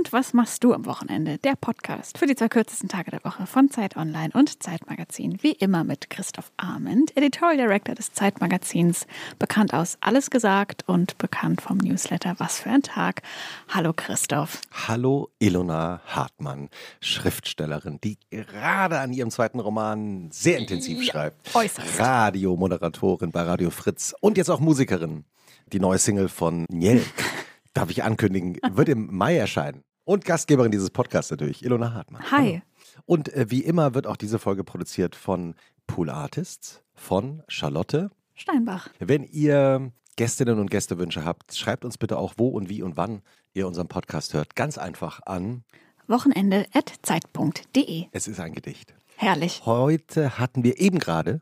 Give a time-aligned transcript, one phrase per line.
[0.00, 1.36] Und was machst du am Wochenende?
[1.36, 5.42] Der Podcast für die zwei kürzesten Tage der Woche von Zeit Online und Zeitmagazin.
[5.42, 9.06] Wie immer mit Christoph Arment, Editorial Director des Zeitmagazins,
[9.38, 13.20] bekannt aus Alles gesagt und bekannt vom Newsletter Was für ein Tag.
[13.68, 14.62] Hallo Christoph.
[14.88, 16.70] Hallo Ilona Hartmann,
[17.02, 21.54] Schriftstellerin, die gerade an ihrem zweiten Roman sehr intensiv Ja, schreibt.
[21.54, 22.00] äußerst.
[22.00, 25.26] Radiomoderatorin bei Radio Fritz und jetzt auch Musikerin.
[25.74, 27.04] Die neue Single von Niel,
[27.74, 29.84] darf ich ankündigen, wird im Mai erscheinen.
[30.10, 32.28] Und Gastgeberin dieses Podcasts natürlich, Ilona Hartmann.
[32.32, 32.62] Hi.
[33.06, 35.54] Und äh, wie immer wird auch diese Folge produziert von
[35.86, 38.10] Pool Artists, von Charlotte.
[38.34, 38.88] Steinbach.
[38.98, 43.22] Wenn ihr Gästinnen und Gästewünsche habt, schreibt uns bitte auch, wo und wie und wann
[43.54, 44.56] ihr unseren Podcast hört.
[44.56, 45.62] Ganz einfach an,
[46.08, 48.06] Wochenende at zeit.de.
[48.10, 48.92] es ist ein Gedicht.
[49.14, 49.62] Herrlich.
[49.64, 51.40] Heute hatten wir eben gerade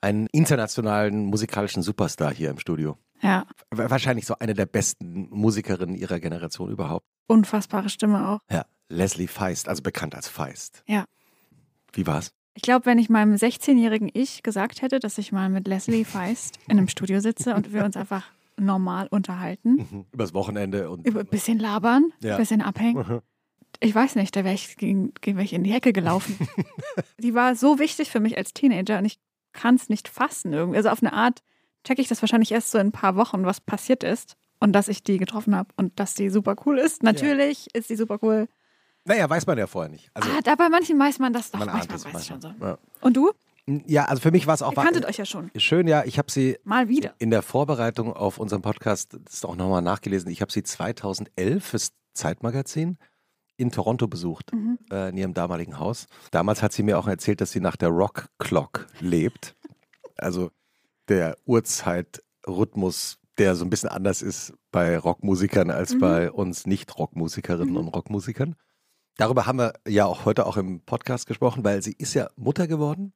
[0.00, 2.98] einen internationalen musikalischen Superstar hier im Studio.
[3.22, 7.06] Ja, Wa- Wahrscheinlich so eine der besten Musikerinnen ihrer Generation überhaupt.
[7.28, 8.40] unfassbare Stimme auch.
[8.50, 10.82] Ja, Leslie Feist, also bekannt als Feist.
[10.86, 11.04] Ja.
[11.92, 12.32] Wie war's?
[12.54, 16.58] Ich glaube, wenn ich meinem 16-jährigen Ich gesagt hätte, dass ich mal mit Leslie Feist
[16.68, 18.24] in einem Studio sitze und wir uns einfach
[18.58, 22.36] normal unterhalten, Übers Wochenende und über ein bisschen labern, ein Ja.
[22.36, 23.20] bisschen abhängen.
[23.80, 26.36] Ich weiß nicht, da wäre ich, wär ich in die Hecke gelaufen.
[27.18, 29.18] die war so wichtig für mich als Teenager und ich
[29.52, 30.76] kann es nicht fassen irgendwie.
[30.76, 31.42] Also auf eine Art
[31.84, 34.88] checke ich das wahrscheinlich erst so in ein paar Wochen, was passiert ist und dass
[34.88, 37.02] ich die getroffen habe und dass die super cool ist.
[37.02, 38.48] Natürlich ist sie super cool.
[39.04, 40.10] naja, weiß man ja vorher nicht.
[40.14, 41.58] Also ah, da bei manchen weiß man das doch.
[41.58, 42.52] man manchmal weiß ich schon so.
[42.60, 42.78] Ja.
[43.00, 43.32] Und du?
[43.86, 45.50] ja, also für mich war es auch Ihr kanntet euch ja schon.
[45.56, 46.04] schön, ja.
[46.04, 47.14] Ich habe sie Mal wieder.
[47.18, 51.64] in der Vorbereitung auf unseren Podcast, das ist auch nochmal nachgelesen, ich habe sie 2011
[51.64, 52.98] fürs Zeitmagazin
[53.56, 54.78] in Toronto besucht, Mhm.
[54.90, 56.06] äh, in ihrem damaligen Haus.
[56.30, 59.54] Damals hat sie mir auch erzählt, dass sie nach der Rock Clock lebt.
[60.16, 60.50] Also
[61.08, 65.98] der Uhrzeitrhythmus, der so ein bisschen anders ist bei Rockmusikern als Mhm.
[66.00, 68.56] bei uns Nicht-Rockmusikerinnen und Rockmusikern.
[69.16, 72.66] Darüber haben wir ja auch heute auch im Podcast gesprochen, weil sie ist ja Mutter
[72.66, 73.12] geworden.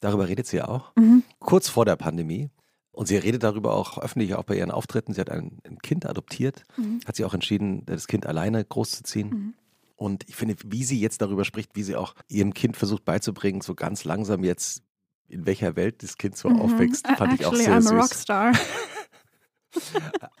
[0.00, 0.92] Darüber redet sie ja auch.
[0.96, 1.22] Mhm.
[1.40, 2.50] Kurz vor der Pandemie.
[2.92, 5.12] Und sie redet darüber auch öffentlich, auch bei ihren Auftritten.
[5.14, 7.00] Sie hat ein, ein Kind adoptiert, Mhm.
[7.06, 9.28] hat sie auch entschieden, das Kind alleine großzuziehen.
[9.30, 9.54] Mhm.
[9.96, 13.60] Und ich finde, wie sie jetzt darüber spricht, wie sie auch ihrem Kind versucht beizubringen,
[13.60, 14.82] so ganz langsam jetzt,
[15.28, 16.60] in welcher Welt das Kind so Mhm.
[16.60, 17.92] aufwächst, fand ich auch Actually, sehr I'm a süß.
[17.92, 18.52] Rockstar.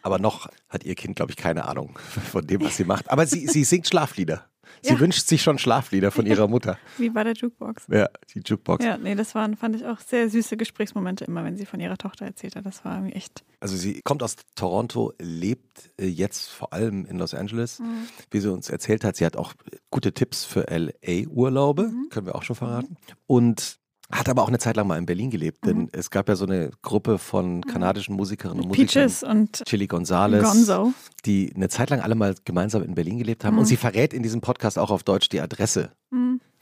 [0.02, 1.98] Aber noch hat ihr Kind, glaube ich, keine Ahnung
[2.30, 3.10] von dem, was sie macht.
[3.10, 4.46] Aber sie, sie singt Schlaflieder.
[4.82, 5.00] Sie Ja.
[5.00, 6.78] wünscht sich schon Schlaflieder von ihrer Mutter.
[6.98, 7.84] Wie bei der Jukebox.
[7.90, 8.84] Ja, die Jukebox.
[8.84, 11.96] Ja, nee, das waren, fand ich auch sehr süße Gesprächsmomente immer, wenn sie von ihrer
[11.98, 12.64] Tochter erzählt hat.
[12.64, 13.44] Das war irgendwie echt.
[13.60, 17.82] Also sie kommt aus Toronto, lebt äh, jetzt vor allem in Los Angeles.
[18.30, 19.52] Wie sie uns erzählt hat, sie hat auch
[19.90, 22.96] gute Tipps für LA-Urlaube, können wir auch schon verraten.
[23.26, 23.78] Und
[24.10, 26.46] hat aber auch eine Zeit lang mal in Berlin gelebt, denn es gab ja so
[26.46, 28.86] eine Gruppe von kanadischen Musikerinnen und Musikern.
[28.86, 30.92] Peaches und Chili Gonzales, Gonzo.
[31.26, 33.58] die eine Zeit lang alle mal gemeinsam in Berlin gelebt haben.
[33.58, 35.92] Und sie verrät in diesem Podcast auch auf Deutsch die Adresse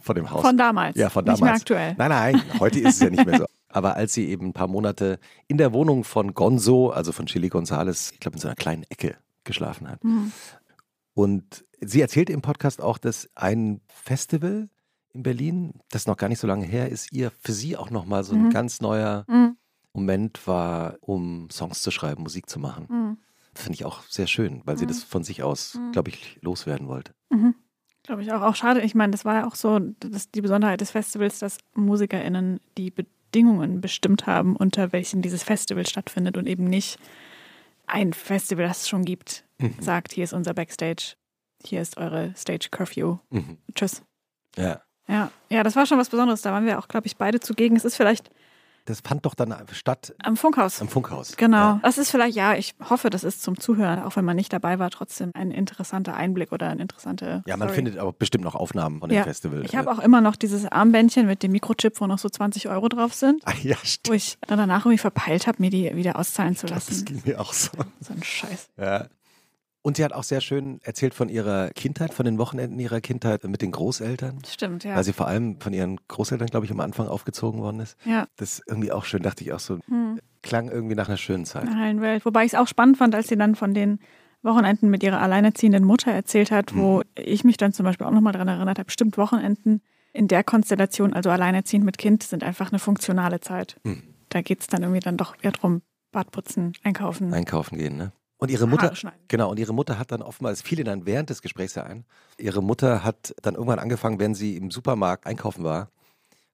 [0.01, 0.43] von dem Haus.
[0.43, 0.97] Von damals.
[0.97, 1.43] Ja, von Nicht damals.
[1.43, 1.95] mehr aktuell.
[1.99, 3.47] Nein, nein, heute ist es ja nicht mehr so.
[3.69, 5.19] Aber als sie eben ein paar Monate
[5.49, 8.84] in der Wohnung von Gonzo, also von Chili Gonzales, ich glaube in so einer kleinen
[8.89, 10.03] Ecke geschlafen hat.
[10.03, 10.33] Mhm.
[11.15, 14.69] Und sie erzählt im Podcast auch, dass ein Festival
[15.16, 18.25] in Berlin, das noch gar nicht so lange her ist, ihr für sie auch nochmal
[18.25, 19.56] so ein ganz neuer Mhm.
[19.93, 22.87] Moment war, um Songs zu schreiben, Musik zu machen.
[22.88, 23.19] Mhm.
[23.54, 27.12] Finde ich auch sehr schön, weil sie das von sich aus, glaube ich, loswerden wollte.
[28.03, 28.43] Glaube ich auch.
[28.43, 28.82] Auch schade.
[28.82, 32.91] Ich meine, das war ja auch so das, die Besonderheit des Festivals, dass MusikerInnen die
[32.91, 36.98] Bedingungen bestimmt haben, unter welchen dieses Festival stattfindet und eben nicht
[37.87, 39.75] ein Festival, das es schon gibt, Mhm.
[39.81, 41.15] sagt, hier ist unser Backstage,
[41.65, 43.16] hier ist eure Stage Curfew.
[43.31, 43.56] Mhm.
[43.75, 44.03] Tschüss.
[44.56, 44.83] Ja.
[45.09, 46.43] Ja, ja, das war schon was Besonderes.
[46.43, 47.77] Da waren wir auch, glaube ich, beide zugegen.
[47.77, 48.31] Es ist vielleicht
[48.87, 50.81] Das fand doch dann statt am Funkhaus.
[50.81, 51.37] am Funkhaus.
[51.37, 51.56] Genau.
[51.56, 51.81] Ja.
[51.83, 54.78] Das ist vielleicht, ja, ich hoffe, das ist zum Zuhören, auch wenn man nicht dabei
[54.78, 57.43] war, trotzdem ein interessanter Einblick oder ein interessante.
[57.47, 57.75] Ja, man Story.
[57.77, 59.25] findet aber bestimmt noch Aufnahmen von dem ja.
[59.25, 59.65] Festival.
[59.65, 62.89] Ich habe auch immer noch dieses Armbändchen mit dem Mikrochip, wo noch so 20 Euro
[62.89, 64.16] drauf sind, Ah, ja, wo stimmt.
[64.16, 67.05] ich dann danach irgendwie verpeilt habe, mir die wieder auszahlen zu Das lassen.
[67.05, 67.71] ging mir auch so.
[68.00, 68.69] So ein Scheiß.
[68.77, 69.06] Ja.
[69.87, 73.45] Und sie hat auch sehr schön erzählt von ihrer Kindheit, von den Wochenenden ihrer Kindheit
[73.45, 74.41] mit den Großeltern.
[74.45, 74.97] Stimmt, ja.
[74.97, 77.97] Weil sie vor allem von ihren Großeltern, glaube ich, am Anfang aufgezogen worden ist.
[78.05, 78.27] ja.
[78.37, 79.78] Das ist irgendwie auch schön, dachte ich auch so.
[80.43, 81.63] Klang irgendwie nach einer schönen Zeit.
[81.63, 82.27] in der heilen Welt.
[82.27, 84.01] Wobei ich es auch spannend fand, als sie dann von den
[84.43, 88.33] Wochenenden mit ihrer alleinerziehenden Mutter erzählt hat, wo ich mich dann zum Beispiel auch nochmal
[88.33, 89.83] daran erinnert habe, bestimmt Wochenenden
[90.13, 93.81] in der Konstellation, also alleinerziehend mit Kind, sind einfach eine funktionale Zeit.
[94.31, 97.33] Da geht es dann irgendwie dann doch eher drum, Bad putzen, einkaufen.
[97.33, 98.10] Einkaufen gehen, ne?
[98.38, 98.92] Und ihre Mutter,
[99.28, 102.04] genau, und ihre Mutter hat dann oftmals, fiel ihnen dann während des Gesprächs ja ein,
[102.38, 105.91] ihre Mutter hat dann irgendwann angefangen, wenn sie im Supermarkt einkaufen war,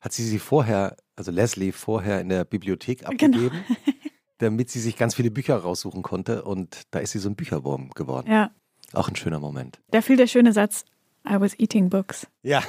[0.01, 3.11] hat sie sie vorher, also Leslie, vorher in der Bibliothek Genau.
[3.11, 3.65] abgegeben,
[4.39, 7.91] damit sie sich ganz viele Bücher raussuchen konnte und da ist sie so ein Bücherwurm
[7.91, 8.31] geworden.
[8.31, 8.51] Ja.
[8.93, 9.81] Auch ein schöner Moment.
[9.91, 10.85] Da fiel der schöne Satz,
[11.29, 12.27] I was eating books.
[12.43, 12.63] Ja.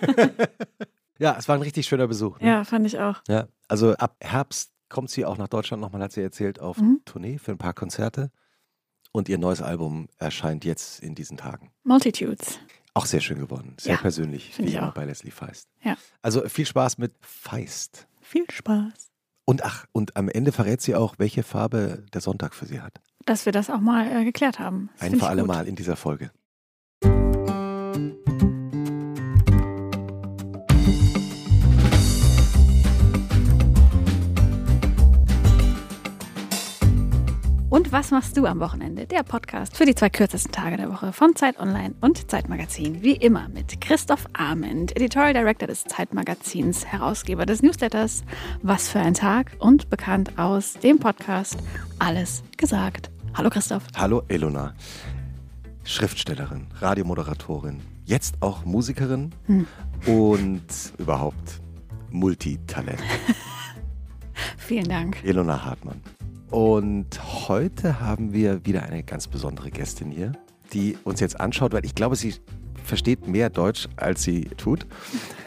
[1.18, 2.40] ja, es war ein richtig schöner Besuch.
[2.40, 2.48] Ne?
[2.48, 3.22] Ja, fand ich auch.
[3.28, 7.00] Ja, also ab Herbst kommt sie auch nach Deutschland nochmal, hat sie erzählt, auf Mhm.
[7.04, 8.30] Tournee für ein paar Konzerte.
[9.16, 11.70] Und ihr neues Album erscheint jetzt in diesen Tagen.
[11.84, 12.58] Multitudes.
[12.94, 13.76] Auch sehr schön geworden.
[13.78, 14.94] Sehr Ja, persönlich, wie immer auch.
[14.94, 15.68] bei Leslie Feist.
[15.84, 15.96] Ja.
[16.20, 18.08] Also viel Spaß mit Feist.
[18.20, 19.12] Viel Spaß.
[19.44, 23.00] Und ach, und am Ende verrät sie auch, welche Farbe der Sonntag für sie hat.
[23.24, 24.90] Dass wir das auch mal äh, geklärt haben.
[24.98, 25.48] Das Ein für alle gut.
[25.48, 26.32] Mal in dieser Folge.
[37.94, 39.06] Was machst du am Wochenende?
[39.06, 43.04] Der Podcast für die zwei kürzesten Tage der Woche von Zeit Online und Zeitmagazin.
[43.04, 48.24] Wie immer mit Christoph Arment, Editorial Director des Zeitmagazins, Herausgeber des Newsletters
[48.62, 51.56] Was für ein Tag und bekannt aus dem Podcast
[52.00, 53.12] Alles gesagt.
[53.34, 53.84] Hallo Christoph.
[53.96, 54.74] Hallo Elona.
[55.84, 59.68] Schriftstellerin, Radiomoderatorin, jetzt auch Musikerin Hm.
[60.06, 60.66] und
[60.98, 61.60] überhaupt
[62.10, 62.98] Multitalent.
[64.58, 65.22] Vielen Dank.
[65.22, 66.00] Elona Hartmann.
[66.50, 70.32] Und heute haben wir wieder eine ganz besondere Gästin hier,
[70.72, 72.34] die uns jetzt anschaut, weil ich glaube, sie
[72.84, 74.86] versteht mehr Deutsch, als sie tut.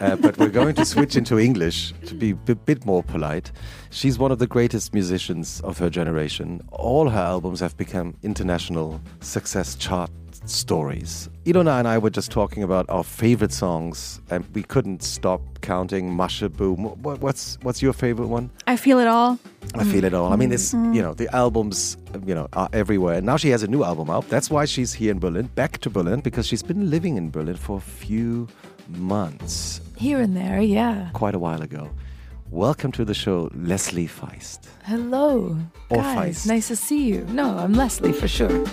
[0.00, 3.52] Uh, but we're going to switch into English to be a bit more polite.
[3.90, 6.60] She's one of the greatest musicians of her generation.
[6.70, 10.10] All her albums have become international success chart
[10.50, 11.28] stories.
[11.44, 16.10] Ilona and I were just talking about our favorite songs, and we couldn't stop counting.
[16.10, 16.96] Mushaboom.
[16.98, 18.50] What's what's your favorite one?
[18.66, 19.38] I feel it all.
[19.74, 20.32] I feel it all.
[20.32, 20.92] I mean, it's mm-hmm.
[20.92, 21.96] you know the albums,
[22.26, 23.14] you know, are everywhere.
[23.14, 24.28] And now she has a new album out.
[24.28, 27.56] That's why she's here in Berlin, back to Berlin, because she's been living in Berlin
[27.56, 28.48] for a few
[28.88, 31.10] months, Here and there, yeah.
[31.12, 31.90] quite a while ago.
[32.50, 34.68] Welcome to the show, Leslie Feist.
[34.84, 35.58] Hello.
[35.90, 36.46] Or Guys, Feist.
[36.46, 37.26] nice to see you.
[37.30, 38.64] No, I'm Leslie for sure.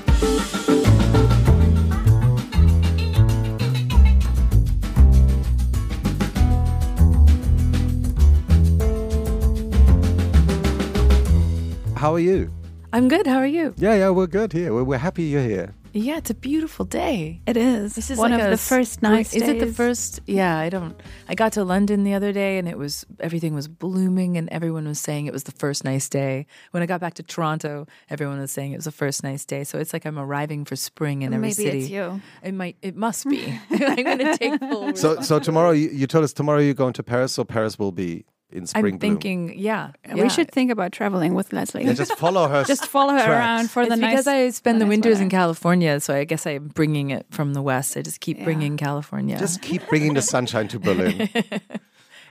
[12.16, 12.52] Are you?
[12.94, 13.28] I'm good.
[13.28, 13.74] How are you?
[13.78, 14.74] Yeah, yeah, we're good here.
[14.74, 15.74] We're, we're happy you're here.
[15.98, 17.40] Yeah, it's a beautiful day.
[17.48, 17.96] It is.
[17.96, 20.20] This is one like of the first spring- nice Is it the first?
[20.26, 20.94] Yeah, I don't.
[21.30, 24.86] I got to London the other day, and it was everything was blooming, and everyone
[24.90, 26.48] was saying it was the first nice day.
[26.72, 29.64] When I got back to Toronto, everyone was saying it was the first nice day.
[29.64, 31.80] So it's like I'm arriving for spring in every Maybe city.
[31.84, 32.22] it's you.
[32.44, 32.76] It might.
[32.82, 33.46] It must be.
[33.72, 34.96] I'm going to take full.
[34.98, 37.94] So, so tomorrow you, you told us tomorrow you're going to Paris, so Paris will
[37.94, 39.00] be in spring I'm bloom.
[39.00, 41.84] thinking, yeah, We should think about traveling with Leslie.
[41.86, 42.64] Yeah, just follow her.
[42.74, 43.30] Just follow her tracks.
[43.30, 44.50] around for it's the because nice.
[44.50, 45.24] I spend the nice winters weather.
[45.24, 47.98] in California, so I guess I'm bringing it from the west.
[47.98, 48.46] I just keep Yeah.
[48.46, 49.38] bringing California.
[49.38, 51.30] Just keep bringing the sunshine to Berlin.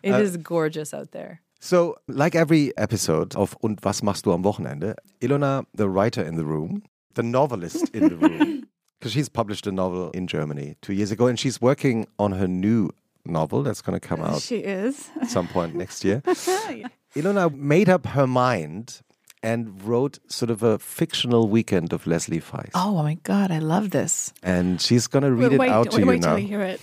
[0.03, 1.41] It uh, is gorgeous out there.
[1.61, 6.37] So, like every episode of Und was machst du am Wochenende, Ilona, the writer in
[6.37, 6.83] the room,
[7.15, 8.67] the novelist in the room,
[9.01, 12.47] because she's published a novel in Germany two years ago, and she's working on her
[12.47, 12.91] new
[13.27, 15.09] novel that's going to come out She is.
[15.21, 16.23] at some point next year.
[17.15, 19.01] Ilona made up her mind
[19.43, 22.71] and wrote sort of a fictional weekend of Leslie Feist.
[22.75, 24.33] Oh my god, I love this.
[24.43, 26.29] And she's going to read it wait, out to wait, you wait now.
[26.29, 26.81] till I hear it.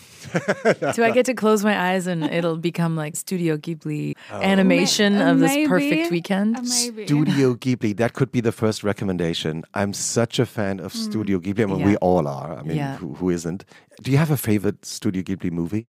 [0.96, 5.32] Do I get to close my eyes and it'll become like Studio Ghibli animation May-
[5.32, 5.68] of this maybe.
[5.68, 6.58] perfect weekend?
[6.58, 7.08] Uh, maybe.
[7.08, 9.64] Studio Ghibli, that could be the first recommendation.
[9.74, 11.64] I'm such a fan of Studio Ghibli.
[11.64, 12.60] I mean, we all are.
[12.60, 12.98] I mean, Yeah.
[12.98, 13.66] who, who isn't?
[14.04, 15.88] Do you have a favorite Studio Ghibli movie?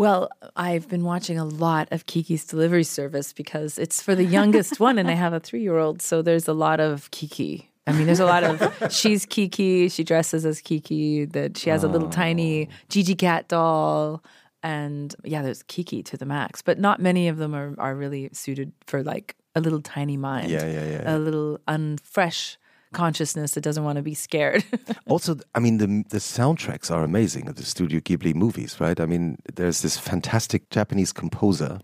[0.00, 4.80] Well, I've been watching a lot of Kiki's Delivery Service because it's for the youngest
[4.80, 6.00] one, and I have a three year old.
[6.00, 7.70] So there's a lot of Kiki.
[7.86, 11.84] I mean, there's a lot of she's Kiki, she dresses as Kiki, that she has
[11.84, 12.72] a little tiny oh.
[12.88, 14.24] Jiji cat doll.
[14.62, 18.30] And yeah, there's Kiki to the max, but not many of them are, are really
[18.32, 21.14] suited for like a little tiny mind, Yeah, yeah, yeah.
[21.14, 22.56] a little unfresh
[22.92, 24.64] consciousness that doesn't want to be scared.
[25.06, 29.00] Also, I mean, the the soundtracks are amazing of the Studio Ghibli movies, right?
[29.00, 31.80] I mean, there's this fantastic Japanese composer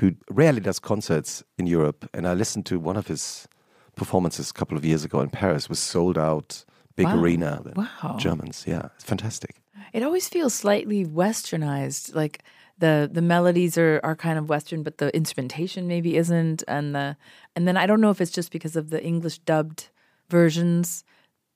[0.00, 3.48] who rarely does concerts in Europe, and I listened to one of his
[3.96, 5.64] performances a couple of years ago in Paris.
[5.64, 6.64] It was sold out,
[6.96, 7.20] big Wow.
[7.20, 7.62] arena.
[7.76, 8.16] Wow.
[8.18, 9.56] Germans, yeah, it's fantastic.
[9.92, 12.14] It always feels slightly westernized.
[12.14, 12.42] Like
[12.78, 16.62] the the melodies are are kind of western, but the instrumentation maybe isn't.
[16.68, 17.16] And the
[17.56, 19.88] and then I don't know if it's just because of the English dubbed
[20.28, 21.04] versions.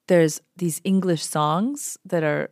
[0.07, 2.51] There's these English songs that are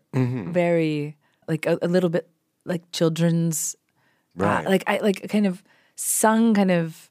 [0.53, 1.17] very
[1.49, 2.29] like a, a little bit
[2.65, 3.77] like children's
[4.39, 4.67] uh, Right.
[4.67, 5.63] like I like kind of
[5.97, 7.11] sung kind of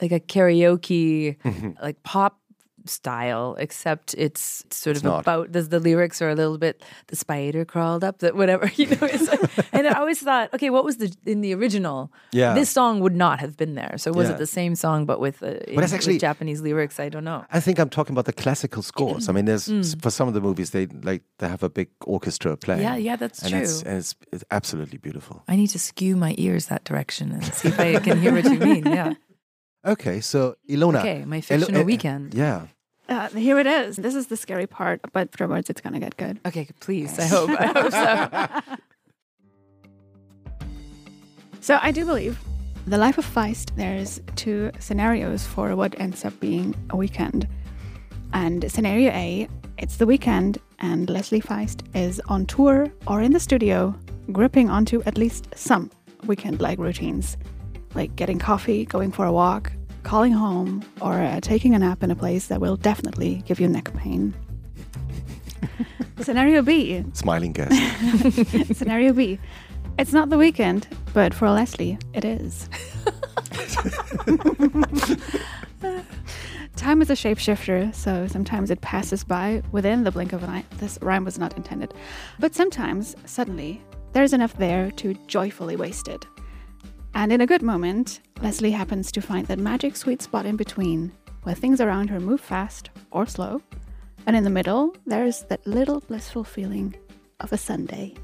[0.00, 1.36] like a karaoke
[1.80, 2.40] like pop
[2.86, 5.20] style, except it's sort It's of not.
[5.20, 8.86] about the, the lyrics are a little bit the spider crawled up that whatever you
[8.86, 8.98] know.
[9.02, 12.10] It's like, and I always thought, okay, what was the in the original?
[12.32, 12.54] Yeah.
[12.54, 13.94] this song would not have been there.
[13.98, 14.34] So was Yeah.
[14.34, 16.98] it the same song but with, uh, But with actually- Japanese lyrics?
[17.00, 17.44] I don't know.
[17.52, 19.28] I think I'm talking about the classical scores.
[19.28, 20.02] I mean, there's Mm.
[20.02, 22.82] for some of the movies they like they have a big orchestra playing.
[22.82, 23.60] Yeah, yeah, that's and true.
[23.62, 25.42] It's, and it's, it's absolutely beautiful.
[25.48, 28.44] I need to skew my ears that direction and see if I can hear what
[28.44, 28.84] you mean.
[28.86, 29.14] Yeah.
[29.86, 31.00] Okay, so Ilona.
[31.00, 32.34] Okay, my Elo- fictional eh, weekend.
[32.34, 32.66] Yeah.
[33.08, 33.96] Uh, here it is.
[33.96, 36.40] This is the scary part, but afterwards it's gonna get good.
[36.46, 37.18] Okay, please.
[37.18, 37.50] I hope.
[37.50, 38.76] I hope so.
[41.60, 42.38] So I do believe
[42.86, 43.74] the life of Feist.
[43.74, 47.48] There's two scenarios for what ends up being a weekend.
[48.34, 49.48] And scenario A,
[49.78, 53.94] it's the weekend, and Leslie Feist is on tour or in the studio,
[54.30, 55.90] gripping onto at least some
[56.26, 57.38] weekend-like routines,
[57.94, 59.72] like getting coffee, going for a walk,
[60.02, 63.68] calling home, or uh, taking a nap in a place that will definitely give you
[63.68, 64.34] neck pain.
[66.20, 67.72] scenario B, Smiling guest.
[68.76, 69.38] Scenario B.
[69.98, 72.68] It's not the weekend, but for Leslie, it is.
[76.76, 80.64] Time is a shapeshifter, so sometimes it passes by within the blink of an eye.
[80.78, 81.94] This rhyme was not intended.
[82.40, 83.80] But sometimes, suddenly,
[84.12, 86.26] there's enough there to joyfully waste it.
[87.14, 91.12] And in a good moment, Leslie happens to find that magic sweet spot in between,
[91.44, 93.62] where things around her move fast or slow.
[94.26, 96.94] And in the middle, there's that little blissful feeling
[97.40, 98.14] of a Sunday.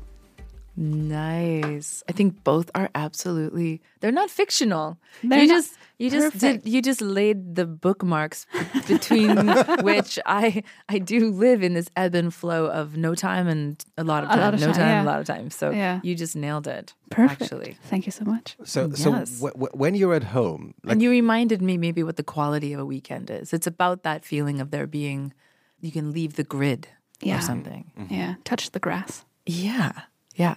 [0.76, 2.02] Nice.
[2.08, 3.80] I think both are absolutely.
[4.00, 4.98] They're not fictional.
[5.22, 6.64] They're you not just you just perfect.
[6.64, 8.46] did you just laid the bookmarks
[8.88, 9.36] between
[9.82, 14.04] which I I do live in this ebb and flow of no time and a
[14.04, 15.02] lot of time, lot of no time, time, yeah.
[15.02, 15.50] a lot of time.
[15.50, 16.00] So Yeah.
[16.02, 16.94] you just nailed it.
[17.10, 17.42] Perfect.
[17.42, 17.76] Actually.
[17.90, 18.56] Thank you so much.
[18.64, 22.02] So, mm, so w- w- when you're at home, like and you reminded me maybe
[22.02, 23.52] what the quality of a weekend is.
[23.52, 25.32] It's about that feeling of there being
[25.80, 26.88] you can leave the grid
[27.20, 27.38] Yeah.
[27.38, 27.90] or something.
[27.98, 28.14] Mm-hmm.
[28.14, 29.24] Yeah, touch the grass.
[29.46, 29.92] Yeah.
[30.36, 30.56] Yeah.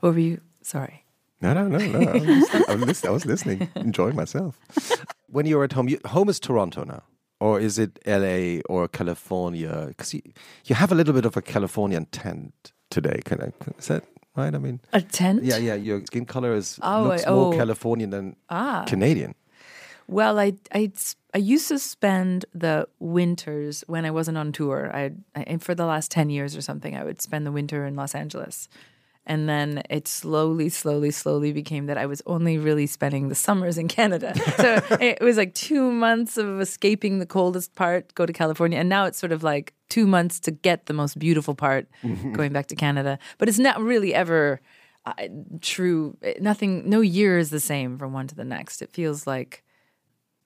[0.00, 1.01] What were you sorry.
[1.42, 1.98] No, no, no, no.
[2.10, 2.64] I was, listening.
[2.68, 4.58] I was listening, I was listening, enjoying myself.
[5.28, 7.02] When you're at home, you, home is Toronto now,
[7.40, 9.86] or is it LA or California?
[9.88, 10.22] Because you,
[10.66, 13.20] you have a little bit of a Californian tint today.
[13.24, 14.04] Can I, is that
[14.36, 14.54] right?
[14.54, 15.42] I mean, A tent?
[15.44, 15.74] yeah, yeah.
[15.74, 17.56] Your skin color is Oh, looks I- more oh.
[17.56, 18.84] Californian than Ah.
[18.86, 19.34] Canadian.
[20.08, 20.92] Well, I I
[21.34, 24.90] I used to spend the winters when I wasn't on tour.
[24.94, 27.86] I, I and for the last ten years or something, I would spend the winter
[27.86, 28.68] in Los Angeles,
[29.24, 33.78] and then it slowly, slowly, slowly became that I was only really spending the summers
[33.78, 34.34] in Canada.
[34.62, 38.88] So it was like two months of escaping the coldest part, go to California, and
[38.88, 41.88] now it's sort of like two months to get the most beautiful part,
[42.32, 43.18] going back to Canada.
[43.38, 44.60] But it's not really ever
[45.04, 45.14] uh,
[45.60, 46.16] true.
[46.40, 48.82] Nothing, no year is the same from one to the next.
[48.82, 49.64] It feels like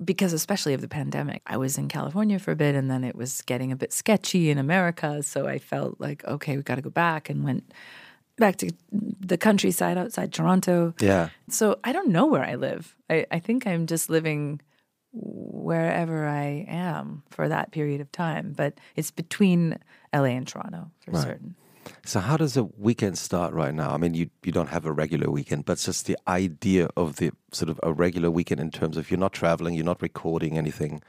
[0.05, 1.43] because especially of the pandemic.
[1.47, 4.51] I was in California for a bit and then it was getting a bit sketchy
[4.51, 7.73] in America, so I felt like okay, we got to go back and went
[8.37, 10.95] back to the countryside outside Toronto.
[11.01, 11.31] Yeah.
[11.49, 12.95] So I don't know where I live.
[13.09, 14.61] I, I think I'm just living
[15.13, 19.79] wherever I am for that period of time, but it's between
[20.15, 21.57] LA and Toronto for certain.
[22.05, 23.91] So how does a weekend start right now?
[23.91, 27.31] I mean, you you don't have a regular weekend, but just the idea of the
[27.53, 31.01] sort of a regular weekend in terms of you're not traveling, you're not recording anything,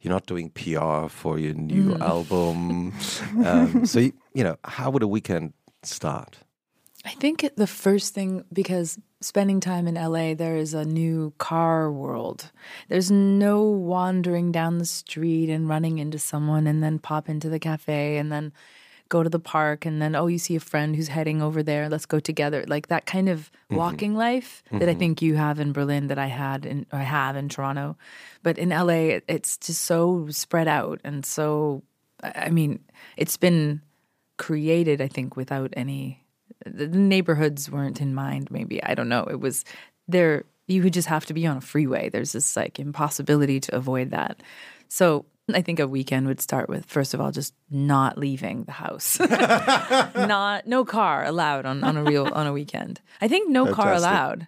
[0.00, 2.92] you're not doing PR for your new album.
[3.44, 6.38] um, so you, you know, how would a weekend start?
[7.04, 11.90] I think the first thing, because spending time in LA, there is a new car
[11.90, 12.50] world.
[12.88, 17.58] There's no wandering down the street and running into someone and then pop into the
[17.58, 18.52] cafe and then
[19.08, 21.88] go to the park and then, oh, you see a friend who's heading over there.
[21.88, 22.64] Let's go together.
[22.68, 23.76] Like that kind of mm-hmm.
[23.76, 24.98] walking life that I mm-hmm.
[24.98, 27.96] think you have in Berlin that I had in, I have in Toronto.
[28.42, 31.82] But in LA, it's just so spread out and so,
[32.22, 32.84] I mean,
[33.16, 33.82] it's been
[34.36, 36.19] created, I think, without any
[36.66, 38.82] the neighborhoods weren't in mind maybe.
[38.82, 39.24] I don't know.
[39.24, 39.64] It was
[40.08, 42.08] there you would just have to be on a freeway.
[42.08, 44.42] There's this like impossibility to avoid that.
[44.88, 48.72] So i think a weekend would start with first of all just not leaving the
[48.72, 49.18] house.
[50.14, 53.00] Not no car allowed on, on a real on a weekend.
[53.20, 54.46] I think no car allowed.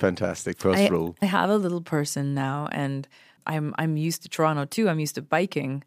[0.00, 0.58] Fantastic.
[0.58, 1.14] First I, rule.
[1.20, 3.06] I have a little person now, and
[3.46, 4.88] I'm I'm used to Toronto too.
[4.88, 5.84] I'm used to biking,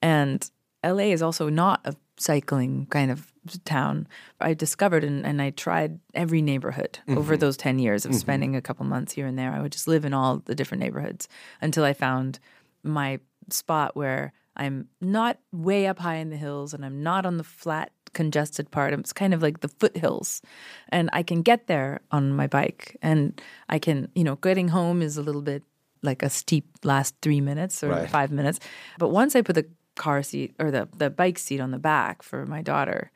[0.00, 0.48] and
[0.84, 3.32] LA is also not a cycling kind of
[3.64, 4.06] town.
[4.40, 7.40] I discovered and, and I tried every neighborhood over mm-hmm.
[7.40, 8.18] those ten years of mm-hmm.
[8.18, 9.52] spending a couple months here and there.
[9.52, 11.28] I would just live in all the different neighborhoods
[11.60, 12.38] until I found
[12.82, 13.20] my
[13.50, 17.44] spot where I'm not way up high in the hills and I'm not on the
[17.44, 18.92] flat congested part.
[18.92, 20.42] It's kind of like the foothills.
[20.88, 22.96] And I can get there on my bike.
[23.02, 25.62] And I can, you know, getting home is a little bit
[26.02, 28.10] like a steep last three minutes or Right.
[28.10, 28.60] five minutes.
[28.98, 29.66] But once I put the
[29.98, 33.10] car seat or the the bike seat on the back for my daughter,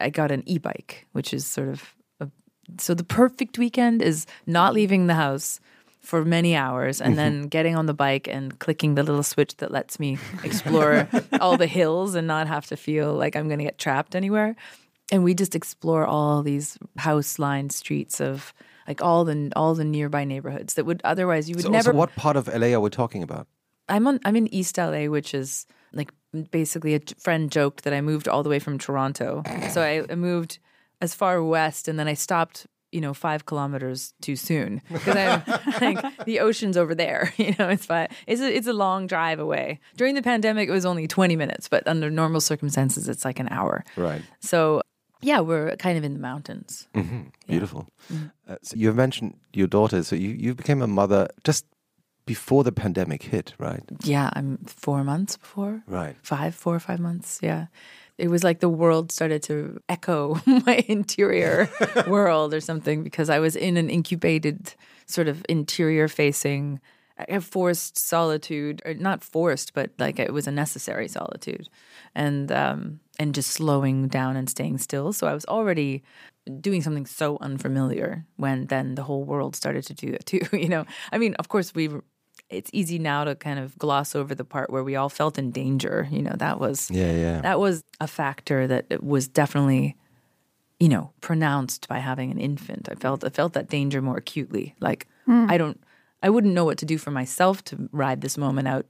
[0.00, 2.28] I got an e-bike, which is sort of a,
[2.78, 5.60] so the perfect weekend is not leaving the house
[6.00, 7.48] for many hours and then mm-hmm.
[7.48, 11.08] getting on the bike and clicking the little switch that lets me explore
[11.40, 14.56] all the hills and not have to feel like I'm going to get trapped anywhere.
[15.12, 18.52] And we just explore all these house-lined streets of
[18.88, 21.96] like all the all the nearby neighborhoods that would otherwise you would So, never so
[21.96, 23.46] what part of LA are we talking about?
[23.88, 26.12] I'm on I'm in East LA, which is like
[26.50, 29.42] basically a friend joked that I moved all the way from Toronto.
[29.70, 30.58] So I, moved
[31.00, 35.42] as far west and then I stopped, you know, five kilometers too soon because I'm
[35.80, 37.32] like the ocean's over there.
[37.38, 38.08] You know, it's fine.
[38.26, 39.80] It's a, it's a long drive away.
[39.96, 43.48] During the pandemic, it was only 20 minutes, but under normal circumstances, it's like an
[43.50, 43.84] hour.
[43.96, 44.22] Right.
[44.40, 44.82] So
[45.22, 46.88] yeah, we're kind of in the mountains.
[47.46, 47.88] Beautiful.
[48.12, 48.32] Mm.
[48.48, 50.02] Uh, so you mentioned your daughter.
[50.02, 51.64] So you, you became a mother just
[52.26, 53.82] before the pandemic hit, right?
[54.02, 55.82] Yeah, I'm four months before.
[55.86, 56.16] Right.
[56.22, 57.40] five, four or five months.
[57.42, 57.66] Yeah.
[58.18, 61.68] It was like the world started to echo my interior
[62.06, 64.74] world or something because I was in an incubated
[65.06, 66.80] sort of interior facing
[67.40, 71.68] forced solitude or not forced but like it was a necessary solitude
[72.14, 76.02] and um and just slowing down and staying still so i was already
[76.60, 80.68] doing something so unfamiliar when then the whole world started to do it too you
[80.68, 81.88] know i mean of course we
[82.52, 85.50] it's easy now to kind of gloss over the part where we all felt in
[85.50, 87.40] danger you know that was Yeah, yeah.
[87.40, 89.96] that was a factor that was definitely
[90.78, 92.88] you know pronounced by having an infant.
[92.90, 94.74] I felt i felt that danger more acutely.
[94.80, 95.46] Like hmm.
[95.48, 95.82] i don't
[96.22, 98.86] i wouldn't know what to do for myself to ride this moment out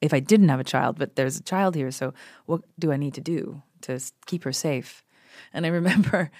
[0.00, 2.14] if i didn't have a child but there's a child here so
[2.46, 5.02] what do i need to do to keep her safe?
[5.52, 6.30] And i remember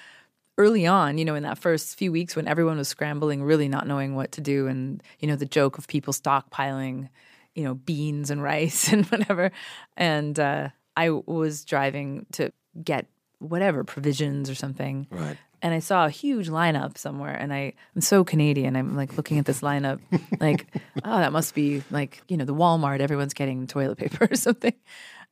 [0.59, 3.87] early on, you know, in that first few weeks when everyone was scrambling, really not
[3.87, 7.09] knowing what to do, and you know, the joke of people stockpiling,
[7.55, 9.51] you know, beans and rice and whatever.
[9.97, 12.53] And uh, I was driving to
[12.83, 13.07] get
[13.39, 15.37] whatever provisions or something, Right.
[15.63, 18.77] and I saw a huge lineup somewhere, and I I'm so Canadian.
[18.77, 19.99] I'm like looking at this lineup,
[20.41, 20.67] like,
[21.05, 23.01] oh, that must be like you know the Walmart.
[23.01, 24.75] Everyone's getting toilet paper or something,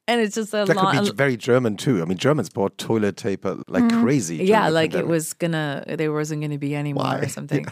[0.09, 0.97] and it's just a That long.
[0.97, 2.03] could be very German too.
[2.03, 4.39] I mean, Germans bought toilet paper like crazy.
[4.39, 4.47] Mm-hmm.
[4.47, 7.65] yeah the like it was gonna there wasn't gonna be any more or something.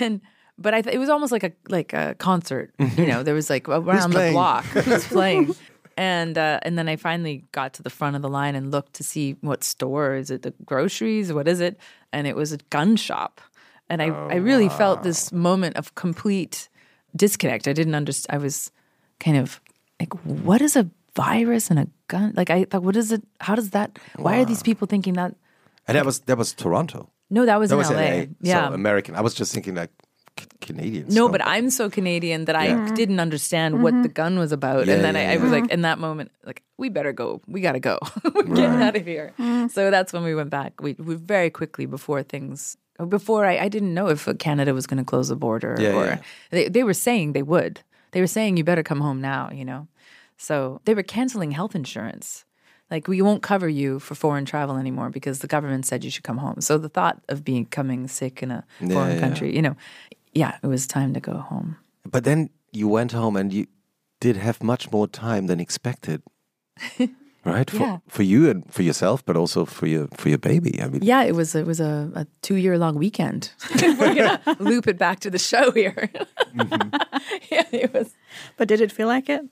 [0.00, 0.20] And
[0.58, 3.22] but I th- it was almost like a like a concert you know?
[3.22, 5.54] There was like around the block who's playing.
[5.98, 8.92] And uh, and then I finally got to the front of the line and looked
[8.96, 10.14] to see what store.
[10.14, 11.32] Is it the groceries?
[11.32, 11.78] What is it?
[12.12, 13.40] And it was a gun shop.
[13.88, 16.68] And I I really felt this moment of complete
[17.14, 17.66] disconnect.
[17.66, 18.70] I didn't understand I was
[19.20, 19.58] kind of
[19.98, 20.84] like what is a
[21.16, 24.44] virus and a gun like I thought what is it how does that why are
[24.44, 25.34] these people thinking that
[25.88, 27.00] and that was that was Toronto.
[27.30, 27.96] no, that was That in was LA.
[28.00, 28.24] LA.
[28.40, 28.68] Yeah.
[28.68, 29.14] So American.
[29.14, 29.90] I was just thinking like
[30.38, 31.14] C- Canadians.
[31.14, 32.94] no, but I'm so Canadian that I Yeah.
[32.94, 33.84] didn't understand mm-hmm.
[33.84, 34.86] what the gun was about.
[34.86, 37.40] Yeah, and then yeah, I, I was like, in that moment, like, we better go.
[37.46, 37.96] We got to go.
[38.24, 39.32] We're getting out of here.
[39.38, 39.70] Mm.
[39.70, 40.72] So that's when we went back.
[40.84, 42.76] We, we very quickly before things,
[43.08, 46.04] before I, I didn't know if Canada was going to close the border Yeah, or
[46.06, 46.18] yeah.
[46.50, 47.80] They, they were saying they would.
[48.12, 49.88] They were saying, you better come home now, you know?
[50.36, 52.44] So they were canceling health insurance.
[52.90, 56.22] Like we won't cover you for foreign travel anymore because the government said you should
[56.22, 56.60] come home.
[56.60, 59.20] So the thought of becoming sick in a foreign yeah.
[59.20, 59.76] country, you know,
[60.34, 61.76] yeah, it was time to go home.
[62.04, 63.66] But then you went home and you
[64.20, 66.22] did have much more time than expected.
[67.44, 67.70] right?
[67.70, 67.98] For, Yeah.
[68.08, 70.80] for you and for yourself, but also for your for your baby.
[70.82, 73.50] I mean Yeah, it was it was a, a two year long weekend.
[73.82, 76.10] We're gonna loop it back to the show here.
[76.54, 76.94] Mm-hmm.
[77.50, 78.14] yeah, it was.
[78.56, 79.42] But did it feel like it?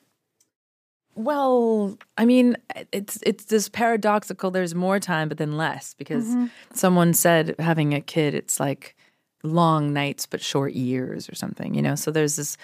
[1.17, 2.57] Well, I mean,
[2.93, 4.51] it's it's this paradoxical.
[4.51, 6.35] There's more time, but then less because
[6.73, 8.97] someone said having a kid, it's like
[9.43, 11.75] long nights but short years or something.
[11.75, 12.57] You know, so there's this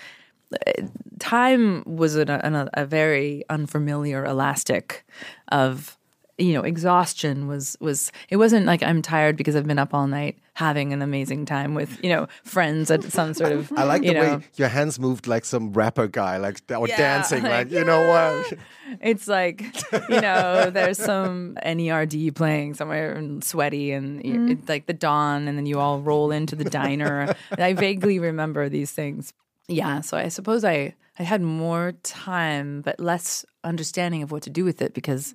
[0.66, 0.82] uh,
[1.18, 5.04] time was an, an, a very unfamiliar elastic
[5.52, 5.96] of
[6.40, 10.06] you know exhaustion was was it wasn't like i'm tired because i've been up all
[10.06, 14.02] night having an amazing time with you know friends at some sort of I like
[14.02, 17.42] you the know, way your hands moved like some rapper guy, like or Yeah, dancing,
[17.44, 18.52] like, like, you know what?
[19.00, 19.62] It's like,
[20.10, 24.50] you know, there's some NERD playing somewhere and sweaty and y- mm.
[24.50, 27.34] it's like the dawn, and then you all roll into the diner.
[27.56, 29.32] I vaguely remember these things.
[29.68, 34.50] Yeah, so I suppose I, I had more time, but less understanding of what to
[34.50, 35.34] do with it because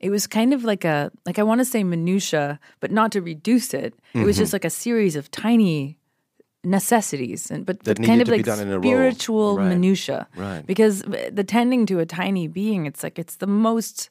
[0.00, 3.22] it was kind of like a, like I want to say minutia, but not to
[3.22, 3.94] reduce it.
[4.14, 4.42] It was mm-hmm.
[4.42, 5.98] just like a series of tiny
[6.66, 9.68] necessities and but, but kind of like done in a spiritual Right.
[9.68, 10.66] minutia Right.
[10.66, 14.10] because uh, the tending to a tiny being it's like it's the most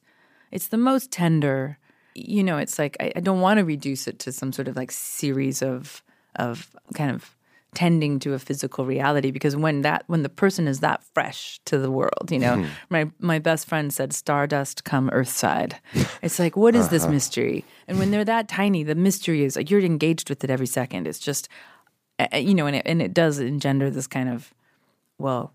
[0.50, 1.78] it's the most tender
[2.14, 4.76] you know it's like i, I don't want to reduce it to some sort of
[4.76, 6.02] like series of
[6.36, 7.35] of kind of
[7.76, 11.76] tending to a physical reality because when that when the person is that fresh to
[11.76, 12.64] the world you know hmm.
[12.88, 15.74] my my best friend said stardust come earthside.
[16.22, 17.12] It's like what is this uh-huh.
[17.12, 17.64] mystery?
[17.86, 21.06] And when they're that tiny the mystery is like you're engaged with it every second.
[21.06, 21.50] It's just
[22.32, 24.54] you know and it, and it does engender this kind of
[25.18, 25.52] well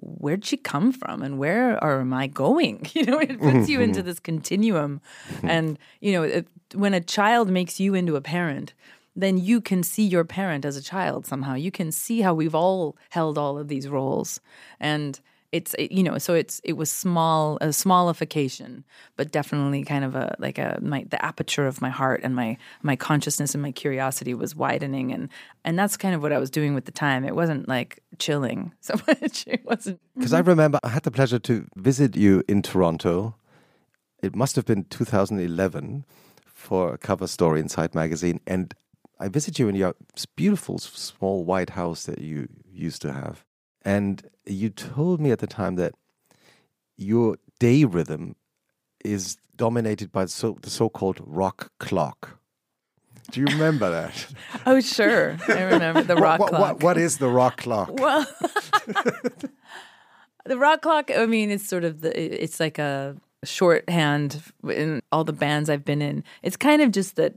[0.00, 2.86] where'd she come from and where are am I going?
[2.94, 3.50] You know, it mm-hmm.
[3.50, 4.08] puts you into mm-hmm.
[4.08, 5.02] this continuum.
[5.28, 5.48] Mm-hmm.
[5.48, 8.72] And, you know, it, when a child makes you into a parent,
[9.16, 11.54] then you can see your parent as a child somehow.
[11.54, 14.40] You can see how we've all held all of these roles.
[14.78, 15.20] And
[15.52, 18.84] it's it, you know so it's it was small a smallification
[19.16, 22.56] but definitely kind of a like a my the aperture of my heart and my
[22.82, 25.28] my consciousness and my curiosity was widening and
[25.64, 28.72] and that's kind of what I was doing with the time it wasn't like chilling
[28.80, 32.62] so much it wasn't Because I remember I had the pleasure to visit you in
[32.62, 33.34] Toronto.
[34.22, 36.04] It must have been 2011
[36.60, 38.38] for a cover story in Zeit Magazine.
[38.46, 38.74] And
[39.20, 39.94] I visited you in your
[40.34, 43.44] beautiful small white house that you used to have.
[43.82, 45.94] And you told me at the time that
[46.96, 48.34] your day rhythm
[49.04, 52.38] is dominated by the so, the so-called rock clock.
[53.30, 54.26] Do you remember that?
[54.66, 57.90] oh sure I remember the rock what, clock what, what is the rock clock?
[57.92, 58.26] Well,
[60.46, 61.10] the rock clock.
[61.14, 62.42] I mean, it's sort of the.
[62.42, 66.24] It's like a shorthand in all the bands I've been in.
[66.42, 67.34] It's kind of just that,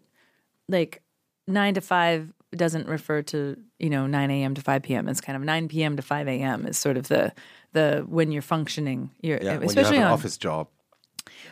[0.67, 1.02] like
[1.47, 4.53] nine to five doesn't refer to you know nine a.m.
[4.55, 5.07] to five p.m.
[5.09, 5.95] It's kind of nine p.m.
[5.95, 6.65] to five a.m.
[6.65, 7.33] is sort of the
[7.73, 9.11] the when you're functioning.
[9.21, 10.67] You're Yeah, you especially an on office job.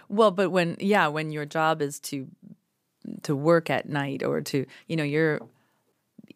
[0.10, 2.28] well, but when yeah, when your job is to
[3.24, 5.40] to work at night or to you know you're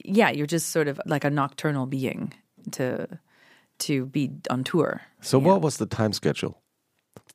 [0.04, 2.34] yeah you're just sort of like a nocturnal being
[2.72, 3.08] to
[3.78, 5.02] to be on tour.
[5.22, 6.62] So what was the time schedule?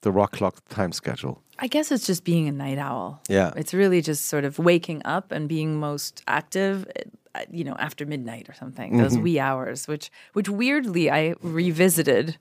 [0.03, 1.43] The rock clock time schedule.
[1.62, 3.20] I guess it's just being a night owl.
[3.29, 3.53] Yeah.
[3.57, 6.87] It's really just sort of waking up and being most active,
[7.35, 8.96] uh, you know, after midnight or something.
[8.96, 9.23] Those Mm-hmm.
[9.23, 12.38] wee hours, which which weirdly I revisited,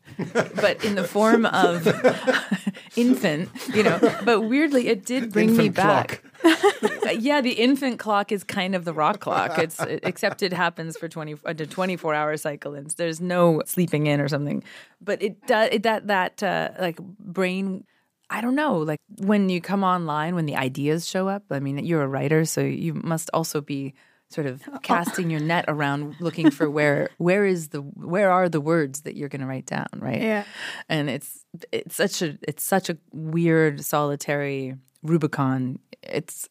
[0.55, 1.86] but in the form of
[2.95, 3.99] infant, you know.
[4.23, 6.23] But weirdly, it did bring me back.
[7.19, 9.58] yeah, the infant clock is kind of the rock clock.
[9.60, 14.08] It's except it happens for twenty a twenty four hour cycle, and there's no sleeping
[14.08, 14.63] in or something.
[15.01, 17.84] But it does it, that that uh, like brain.
[18.30, 21.44] I don't know, like when you come online, when the ideas show up.
[21.50, 23.96] I mean, you're a writer, so you must also be
[24.30, 28.62] sort of casting your net around, looking for where where is the where are the
[28.62, 30.22] words that you're going to write down, right?
[30.22, 30.44] Yeah.
[30.88, 35.80] and it's it's such a it's such a weird solitary Rubicon.
[36.04, 36.48] It's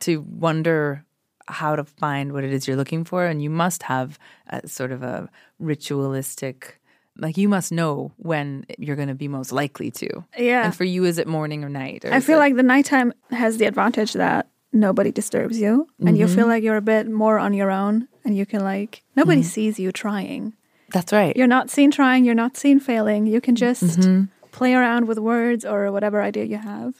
[0.00, 1.04] to wonder
[1.46, 4.92] how to find what it is you're looking for, and you must have a sort
[4.92, 6.79] of a ritualistic.
[7.18, 10.24] Like you must know when you're going to be most likely to.
[10.38, 10.64] Yeah.
[10.64, 12.04] And for you, is it morning or night?
[12.04, 16.16] Or I feel it- like the nighttime has the advantage that nobody disturbs you and
[16.16, 16.34] you Mm-hmm.
[16.36, 19.48] feel like you're a bit more on your own and you can like nobody Mm-hmm.
[19.48, 20.54] sees you trying.
[20.92, 21.36] that's right.
[21.36, 23.26] You're not seen trying, you're not seen failing.
[23.26, 24.24] You can just Mm-hmm.
[24.52, 26.94] play around with words or whatever idea you have.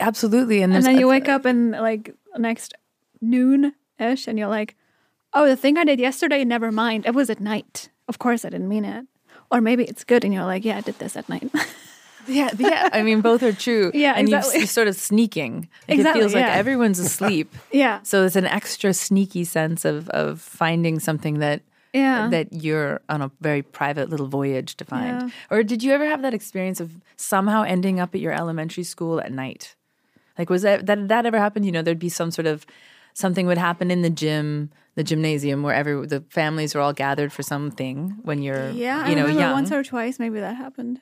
[0.00, 2.74] Absolutely, and, And then you wake up and like next
[3.20, 4.74] noon ish and you're like,
[5.32, 7.06] oh, the thing I did yesterday, never mind.
[7.06, 7.88] It was at night.
[8.08, 9.06] Of course, I didn't mean it.
[9.50, 11.50] Or maybe it's good and you're like, yeah, I did this at night.
[12.28, 12.88] Yeah, yeah.
[12.92, 13.92] I mean, both are true.
[13.94, 14.58] Yeah, and you- exactly.
[14.58, 15.68] you're sort of sneaking.
[15.88, 17.54] Like, Exactly, It feels like everyone's asleep.
[17.70, 18.00] yeah.
[18.02, 22.26] So it's an extra sneaky sense of of finding something that Yeah.
[22.30, 25.22] that you're on a very private little voyage to find.
[25.22, 25.28] Yeah.
[25.52, 29.20] Or did you ever have that experience of somehow ending up at your elementary school
[29.20, 29.76] at night?
[30.36, 31.64] Like was that that that ever happened?
[31.64, 32.66] You know, there'd be some sort of
[33.14, 37.32] something would happen in the gym, the gymnasium where every the families are all gathered
[37.32, 39.52] for something when you're Yeah, you I know remember young.
[39.52, 41.00] once or twice maybe that happened.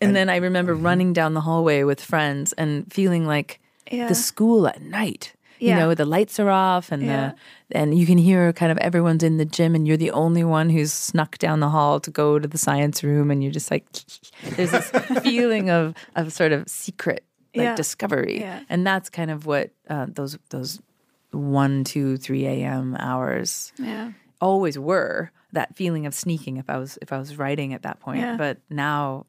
[0.00, 4.08] And then I remember running down the hallway with friends and feeling like Yeah.
[4.08, 5.32] the school at night.
[5.60, 7.32] You know, the lights are off and Yeah.
[7.68, 10.44] the and you can hear kind of everyone's in the gym and you're the only
[10.44, 13.70] one who's snuck down the hall to go to the science room and you're just
[13.70, 13.84] like
[14.56, 14.90] there's this
[15.22, 17.24] feeling of of sort of secret
[17.56, 17.74] like Yeah.
[17.74, 18.38] discovery.
[18.40, 18.60] Yeah.
[18.68, 20.80] And that's kind of what uh, those those
[21.30, 22.96] one, two, three a.m.
[22.98, 24.12] hours Yeah.
[24.40, 28.00] always were that feeling of sneaking if I was if I was writing at that
[28.00, 28.20] point.
[28.20, 28.36] Yeah.
[28.36, 29.26] But now,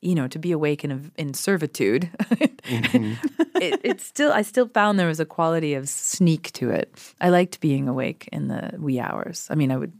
[0.00, 3.14] you know, to be awake in a, in servitude, mm-hmm.
[3.56, 6.90] it, it's still I still found there was a quality of sneak to it.
[7.20, 9.46] I liked being awake in the wee hours.
[9.50, 9.92] I mean, I would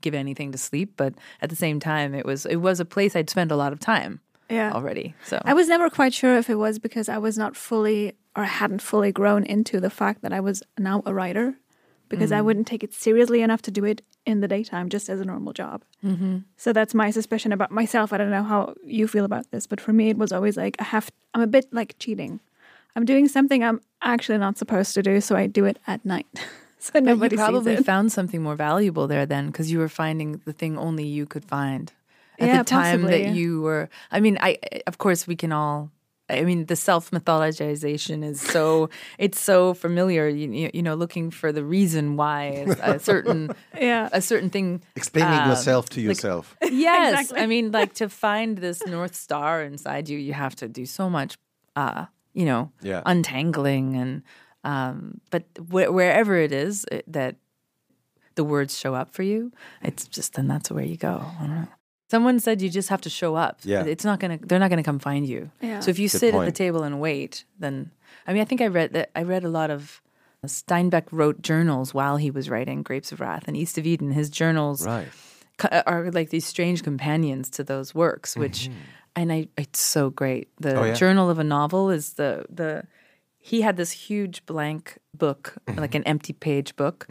[0.00, 3.16] give anything to sleep, but at the same time, it was it was a place
[3.16, 4.72] I'd spend a lot of time Yeah.
[4.72, 5.14] already.
[5.24, 8.44] So I was never quite sure if it was because I was not fully or
[8.44, 11.54] hadn't fully grown into the fact that I was now a writer
[12.08, 15.20] because I wouldn't take it seriously enough to do it in the daytime just as
[15.20, 15.84] a normal job.
[16.04, 16.38] Mm-hmm.
[16.56, 18.12] So that's my suspicion about myself.
[18.12, 20.76] I don't know how you feel about this, but for me, it was always like
[20.78, 21.10] I have.
[21.34, 22.40] I'm a bit like cheating.
[22.96, 26.26] I'm doing something I'm actually not supposed to do, so I do it at night.
[26.78, 30.52] so nobody you probably found something more valuable there then because you were finding the
[30.52, 31.92] thing only you could find
[32.38, 33.24] at Yeah, the time possibly.
[33.24, 33.88] that you were.
[34.10, 35.90] I mean, I of course we can all.
[36.30, 40.26] I mean, the self mythologization is so it's so familiar.
[40.28, 44.08] You, you, you know, looking for the reason why a certain Yeah.
[44.12, 44.82] a certain thing.
[44.96, 46.56] Explaining um, yourself to yourself.
[46.70, 47.40] Yes, Exactly.
[47.42, 51.10] I mean, like to find this north star inside you, you have to do so
[51.10, 51.36] much.
[51.76, 53.02] Uh, you know, Yeah.
[53.06, 54.22] untangling and.
[54.66, 57.36] Um, but wh- wherever it is it, that
[58.34, 61.20] the words show up for you, it's just then that's where you go.
[62.10, 62.28] I don't know.
[62.28, 63.60] Someone said you just have to show up.
[63.64, 63.84] Yeah.
[63.84, 64.38] It's not gonna.
[64.40, 65.50] They're not gonna come find you.
[65.60, 65.80] Yeah.
[65.80, 67.90] So if you Good sit at the table and wait, then
[68.26, 69.10] I mean, I think I read that.
[69.16, 70.00] I read a lot of.
[70.46, 74.12] Steinbeck wrote journals while he was writing Grapes of Wrath and East of Eden.
[74.12, 75.08] His journals Right.
[75.86, 78.68] are like these strange companions to those works, which,
[79.16, 80.48] and I, it's so great.
[80.60, 80.78] The Mm-hmm.
[80.78, 80.94] Oh, yeah?
[80.94, 82.84] journal of a novel is the the.
[83.38, 85.80] He had this huge blank book, Mm-hmm.
[85.80, 87.06] like an empty page book,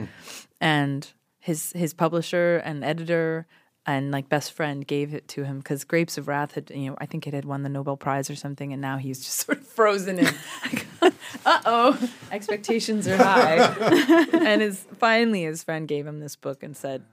[0.62, 3.48] and his his publisher and editor
[3.86, 6.96] and like best friend gave it to him because Grapes of Wrath had you know
[7.00, 9.60] I think it had won the Nobel Prize or something, and now he's just sort
[9.60, 10.28] of frozen in.
[11.46, 13.58] uh oh, expectations are high,
[14.34, 17.04] and his finally his friend gave him this book and said,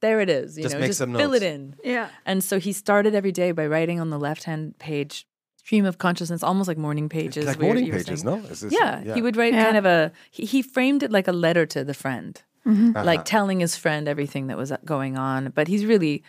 [0.00, 0.56] "There it is.
[0.56, 2.08] You Just know, make just some fill notes." it in." Yeah.
[2.24, 5.26] And so he started every day by writing on the left hand page
[5.56, 7.44] stream of consciousness, almost like morning pages.
[7.44, 8.48] like morning pages, saying- no?
[8.48, 9.64] Is this- yeah, he would write Yeah.
[9.64, 10.12] kind of a.
[10.30, 12.96] He, he framed it like a letter to the friend, Mm-hmm.
[12.96, 13.04] Uh-huh.
[13.04, 15.50] like telling his friend everything that was uh, going on.
[15.50, 16.22] But he's really,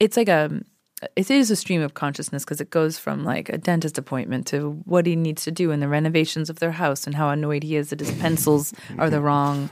[0.00, 0.62] it's like a.
[1.16, 4.80] It is a stream of consciousness because it goes from like a dentist appointment to
[4.86, 7.76] what he needs to do in the renovations of their house and how annoyed he
[7.76, 8.22] is that his mm-hmm.
[8.22, 9.26] pencils are the mm-hmm.
[9.26, 9.70] wrong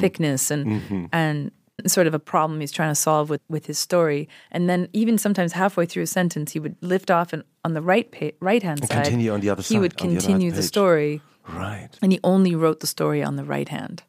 [0.00, 1.52] thickness and and
[1.86, 4.28] sort of a problem he's trying to solve with, with his story.
[4.50, 7.82] And then even sometimes halfway through a sentence, he would lift off and on the
[7.82, 9.04] right pa- right hand And side.
[9.04, 11.90] continue on the other he side, would on the continue the story, Right.
[12.00, 14.02] and he only wrote the story on the right hand.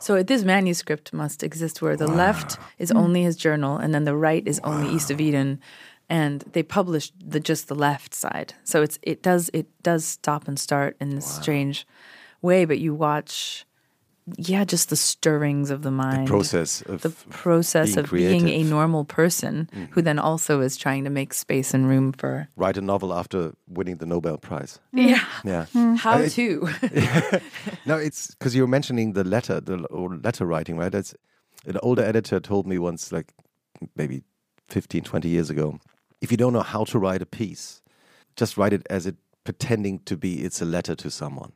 [0.00, 4.16] So this manuscript must exist where the left is only his journal, and then the
[4.16, 5.60] right is only East of Eden,
[6.08, 8.54] and they published the just the left side.
[8.64, 11.86] So it's it does it does stop and start in this strange
[12.42, 13.64] way, but you watch,
[14.36, 18.48] yeah, just the stirrings of the mind, the Process of the process being of being
[18.48, 18.60] a.
[18.60, 18.70] Mm-hmm.
[18.70, 22.80] normal person who then also is trying to make space and room for write a
[22.80, 24.78] novel after winning the Nobel Prize.
[24.92, 25.66] yeah Yeah.
[25.96, 26.68] how Uh, to
[27.86, 30.92] No, it's because you're mentioning the letter, the or letter writing, right?
[30.92, 31.14] That's
[31.66, 33.32] an older editor told me once, like
[33.96, 34.22] maybe
[34.68, 35.78] 15, 20 years ago.
[36.20, 37.82] If you don't know how to write a piece,
[38.36, 41.52] just write it as it pretending to be it's a letter to someone,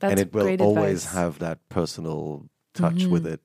[0.00, 1.06] that's and it will always advice.
[1.06, 1.18] Mm-hmm.
[1.18, 3.40] have that personal touch with it.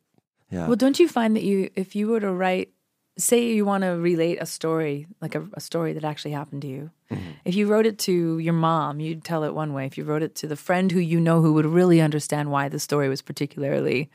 [0.52, 0.68] Yeah.
[0.68, 2.70] Well, don't you find that you, if you were to write,
[3.18, 6.68] say you want to relate a story, like a, a story that actually happened to
[6.68, 7.32] you, Mm-hmm.
[7.46, 9.86] if you wrote it to your mom, you'd tell it one way.
[9.86, 12.68] If you wrote it to the friend who you know who would really understand why
[12.68, 14.10] the story was particularly,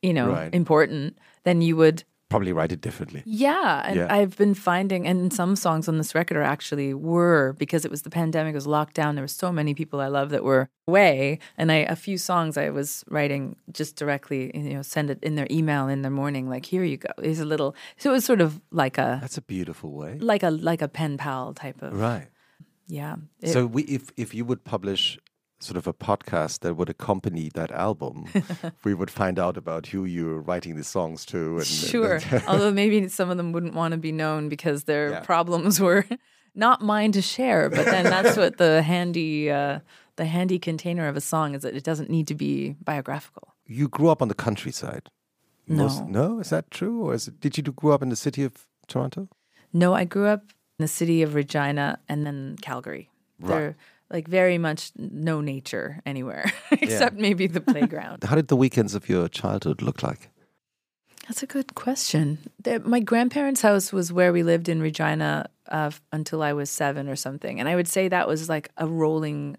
[0.00, 0.54] you know, Right.
[0.54, 2.04] important, then you would.
[2.34, 3.22] Probably write it differently.
[3.46, 4.16] Yeah, and Yeah.
[4.16, 8.02] I've been finding, and some songs on this record are actually were because it was
[8.02, 9.10] the pandemic, it was lockdown.
[9.14, 12.56] There were so many people I love that were away, and I a few songs
[12.56, 13.44] I was writing
[13.78, 16.96] just directly, you know, send it in their email in the morning, like here you
[17.06, 17.10] go.
[17.22, 17.70] Here's a little.
[17.98, 18.50] So it was sort of
[18.82, 20.12] like a That's a beautiful way.
[20.32, 22.28] like a like a pen pal type of Right.
[22.88, 23.14] yeah.
[23.40, 25.18] It- So we, if if you would publish
[25.64, 28.26] sort of a podcast that would accompany that album,
[28.84, 31.56] we would find out about who you're writing the songs to.
[31.58, 32.20] And, Sure.
[32.48, 35.20] Although maybe some of them wouldn't want to be known because their Yeah.
[35.20, 36.04] problems were
[36.54, 37.68] not mine to share.
[37.70, 39.80] But then that's what the handy uh,
[40.16, 43.54] the handy container of a song is that it doesn't need to be biographical.
[43.66, 45.08] you grew up on the countryside.
[45.66, 45.88] No.
[46.06, 48.52] no, is that true, or is it, did you grow up in the city of
[48.86, 49.28] Toronto?
[49.72, 50.42] No, I grew up
[50.78, 53.08] in the city of Regina and then Calgary.
[53.40, 53.74] They're
[54.10, 58.24] like very much no nature anywhere except maybe the playground.
[58.24, 60.30] How did the weekends of your childhood look like?
[61.28, 62.38] That's a good question.
[62.84, 67.16] My grandparents' house was where we lived in Regina uh, until I was seven or
[67.16, 67.58] something.
[67.60, 69.56] And I would say that was like a rolling,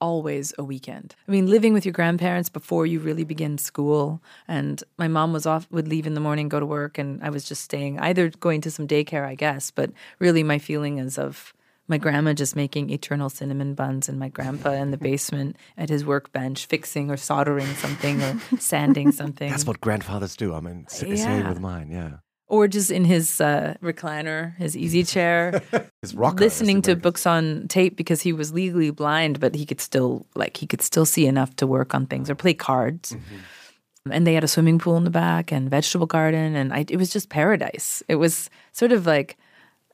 [0.00, 1.16] always a weekend.
[1.26, 4.22] I mean, living with your grandparents before you really begin school.
[4.46, 6.98] And my mom was off, would leave in the morning, go to work.
[6.98, 9.72] And I was just staying, either going to some daycare, I guess.
[9.72, 11.52] But really, my feeling is of
[11.90, 16.04] my grandma just making eternal cinnamon buns and my grandpa in the basement at his
[16.04, 20.54] workbench fixing or soldering something or sanding something That's what grandfathers do.
[20.54, 21.48] I mean, s- same Yeah.
[21.50, 21.90] with mine.
[21.90, 25.62] Yeah, or just in his uh, recliner, his easy chair,
[26.02, 26.38] it's rocker.
[26.44, 30.56] listening to books on tape because he was legally blind, but he could still like
[30.56, 33.12] he could still see enough to work on things or play cards.
[33.12, 33.36] Mm-hmm.
[34.12, 36.96] And they had a swimming pool in the back and vegetable garden, and I, it
[36.96, 38.02] was just paradise.
[38.08, 39.36] It was sort of like,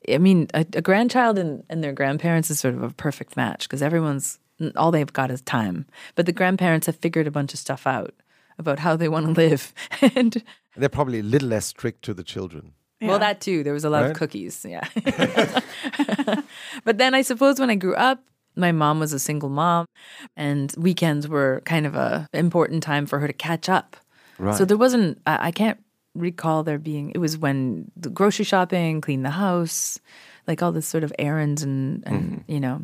[0.09, 3.69] I mean, a, a grandchild and, and their grandparents is sort of a perfect match
[3.69, 4.39] because everyone's
[4.77, 8.15] all they've got is time, but the grandparents have figured a bunch of stuff out
[8.59, 9.75] about how they want to live.
[10.17, 10.43] and
[10.77, 12.73] They're probably a little less strict to the children.
[13.03, 13.63] well, that too.
[13.63, 14.11] There was a lot Right?
[14.13, 14.65] of cookies.
[14.67, 14.81] Yeah.
[16.85, 18.23] but then I suppose when I grew up,
[18.59, 19.85] my mom was a single mom,
[20.37, 23.97] and weekends were kind of a important time for her to catch up.
[24.39, 24.55] Right.
[24.57, 25.21] So there wasn't.
[25.27, 25.79] I, I can't
[26.19, 27.11] recall there being.
[27.11, 29.99] It was when the grocery shopping, clean the house,
[30.47, 32.53] like all this sort of errands and and mm-hmm.
[32.53, 32.83] you know,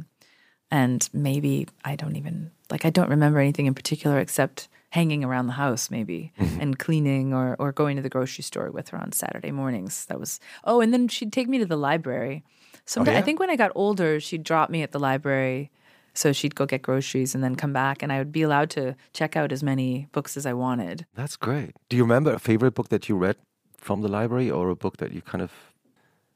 [0.71, 5.47] and maybe I don't even like I don't remember anything in particular except hanging around
[5.47, 6.61] the house maybe mm-hmm.
[6.61, 10.07] and cleaning or or going to the grocery store with her on Saturday mornings.
[10.07, 12.45] That was oh, and then she'd take me to the library.
[12.85, 13.25] Sometimes oh, I yeah?
[13.25, 15.71] think when I got older, she'd drop me at the library.
[16.15, 18.95] So she'd go get groceries and then come back, and I would be allowed to
[19.13, 21.07] check out as many books as I wanted.
[21.15, 21.73] That's great.
[21.89, 23.37] Do you remember a favorite book that you read
[23.77, 25.51] from the library or a book that you kind of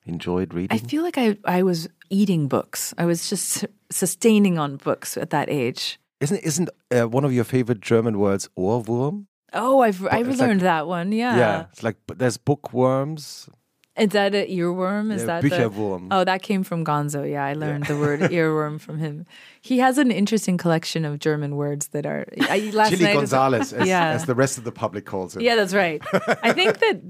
[0.07, 0.75] enjoyed reading?
[0.75, 2.95] I feel like I, I was eating books.
[2.97, 5.99] I was just sustaining on books at that age.
[6.21, 9.27] Isn't isn't uh, one of your favorite German words Ohrwurm?
[9.53, 11.13] Oh, I've I've it's like- learned that one.
[11.13, 11.37] Yeah.
[11.37, 11.67] Yeah.
[11.73, 13.49] It's like there's bookworms.
[13.99, 15.11] Is that an earworm?
[15.13, 16.09] Is Yeah, that the.
[16.11, 17.29] Oh, that came from Gonzo.
[17.31, 19.25] Yeah, I learned the word earworm from him.
[19.63, 22.27] He has an interesting collection of German words that are.
[22.43, 23.17] I, last Chili night
[23.55, 24.11] as- Yeah.
[24.11, 25.43] as the rest of the public calls it.
[25.43, 26.03] Yeah, that's right.
[26.43, 27.01] I think that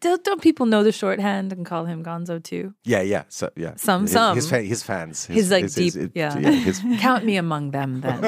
[0.00, 2.72] don't, don't people know the shorthand and call him Gonzo too?
[2.84, 3.24] yeah, yeah.
[3.28, 4.34] So yeah, Some- his, some.
[4.36, 6.34] His, his fans, his, His, like, his- deep- his- yeah.
[6.38, 8.20] his- Count me among them then.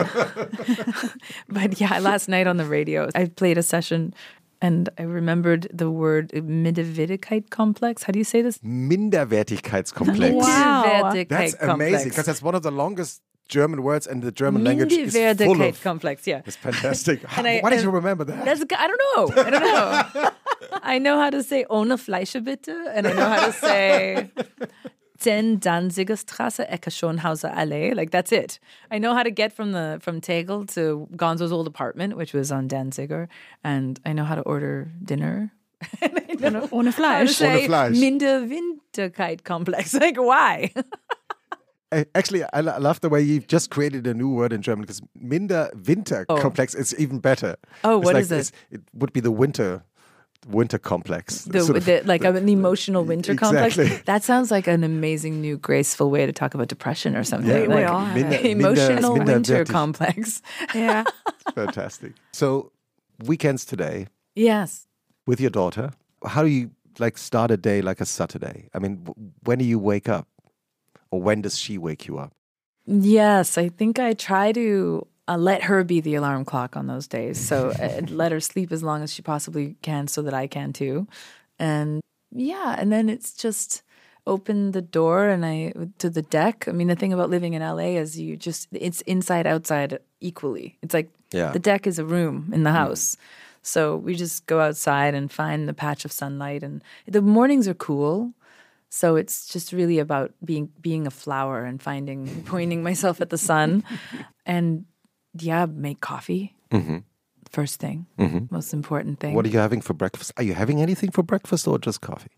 [1.48, 4.12] but yeah, last night on the radio, I played a session
[4.62, 8.04] and I remembered the word Minderwertigkeit complex.
[8.04, 8.58] How do you say this?
[8.58, 10.32] Minderwertigkeitskomplex.
[10.34, 11.12] Wow.
[11.28, 15.12] That's amazing because that's one of the longest German words, and the German language is
[15.12, 15.82] full Minderwertigkeit of.
[15.82, 16.26] complex.
[16.26, 16.42] Yeah.
[16.46, 17.20] It's fantastic.
[17.36, 18.44] And I- Why did you remember that?
[18.46, 19.42] That's I don't know.
[19.42, 20.30] I don't know.
[20.94, 24.30] I know how to say ohne Fleische bitte, and I know how to say
[25.24, 27.92] Den Danziger Straße, Ecke Schönhauser Allee.
[27.92, 28.58] Like that's it.
[28.90, 32.50] I know how to get from the from Tegel to Gonzo's old apartment, which was
[32.50, 33.28] on Danziger,
[33.62, 35.52] and I know how to order dinner.
[36.42, 37.30] Ohne, ohne How to Fleisch.
[37.30, 37.98] say Fleisch.
[37.98, 39.94] Minderwinterkeit complex.
[40.02, 40.72] Like why?
[42.14, 45.70] Actually, I, love the way you've just created a new word in German because minder
[45.86, 46.36] winter oh.
[46.40, 47.56] complex is even better.
[47.84, 48.52] Oh, It's what like is it?
[48.70, 49.84] It would be the winter
[50.48, 51.44] winter complex.
[51.44, 53.76] The, Sort of- the, like an emotional winter complex.
[54.04, 57.48] That sounds like an amazing new graceful way to talk about depression or something.
[57.50, 57.62] Yeah.
[57.68, 59.68] We like, all have Minder- emotional minder- winter minderwertig.
[59.70, 60.42] complex.
[60.74, 61.04] Yeah.
[61.54, 62.12] Fantastic.
[62.32, 62.72] So,
[63.24, 64.86] weekends today Yes.
[65.26, 65.90] with your daughter.
[66.26, 68.68] How do you like start a day like a Saturday?
[68.74, 70.26] I mean, w- when do you wake up,
[71.10, 72.32] or when does she wake you up?
[72.86, 77.06] Yes, I think I try to uh, let her be the alarm clock on those
[77.06, 77.38] days.
[77.38, 80.72] So uh, let her sleep as long as she possibly can so that I can
[80.72, 81.06] too.
[81.58, 82.00] And
[82.34, 83.82] yeah, and then it's just
[84.26, 86.66] open the door and I to the deck.
[86.68, 90.78] I mean, the thing about living in LA is you just it's inside outside equally.
[90.82, 91.52] It's like Yeah.
[91.52, 93.16] the deck is a room in the house.
[93.62, 97.74] So we just go outside and find the patch of sunlight and the mornings are
[97.74, 98.32] cool.
[98.90, 103.38] So it's just really about being being a flower and finding pointing myself at the
[103.38, 103.82] sun,
[104.46, 104.84] and
[105.38, 106.54] yeah, make coffee.
[106.70, 106.98] Mm-hmm.
[107.50, 108.46] First thing, mm-hmm.
[108.50, 109.34] most important thing.
[109.34, 110.32] What are you having for breakfast?
[110.38, 112.30] Are you having anything for breakfast or just coffee?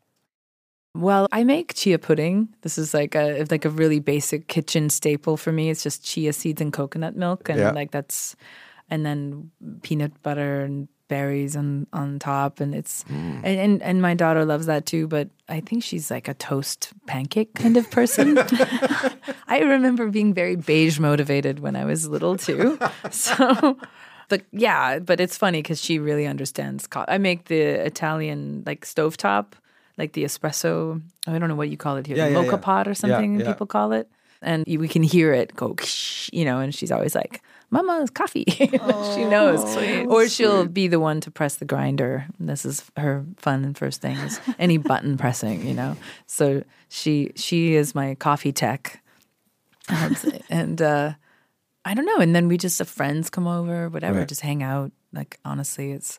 [0.96, 2.54] well, I make chia pudding.
[2.62, 5.70] This is like a like a really basic kitchen staple for me.
[5.70, 7.70] It's just chia seeds and coconut milk, and Yeah.
[7.72, 8.36] like that's,
[8.90, 9.50] and then
[9.82, 13.40] peanut butter and berries on on top, and it's mm.
[13.42, 15.06] and, and and my daughter loves that too.
[15.06, 18.38] But I think she's like a toast pancake kind of person.
[19.48, 22.78] I remember being very beige motivated when I was little too.
[23.10, 23.78] So,
[24.28, 26.86] but yeah, but it's funny because she really understands.
[26.86, 29.52] Co- I make the Italian like stovetop,
[29.98, 31.00] like the espresso.
[31.26, 32.56] I don't know what you call it here, Yeah, the yeah, mocha yeah.
[32.56, 34.08] pot or something people call it.
[34.42, 35.76] And we can hear it go,
[36.32, 37.40] you know, and she's always like,
[37.82, 38.44] Mama's coffee.
[38.48, 39.76] she knows.
[40.06, 42.26] Or she'll be the one to press the grinder.
[42.38, 45.96] This is her fun and first thing is any button pressing, you know.
[46.26, 49.02] So she she is my coffee tech.
[49.88, 50.16] Um,
[50.48, 51.12] and uh,
[51.84, 52.18] I don't know.
[52.18, 54.28] And then we just have friends come over, whatever, Right.
[54.28, 54.92] just hang out.
[55.12, 56.18] Like honestly, it's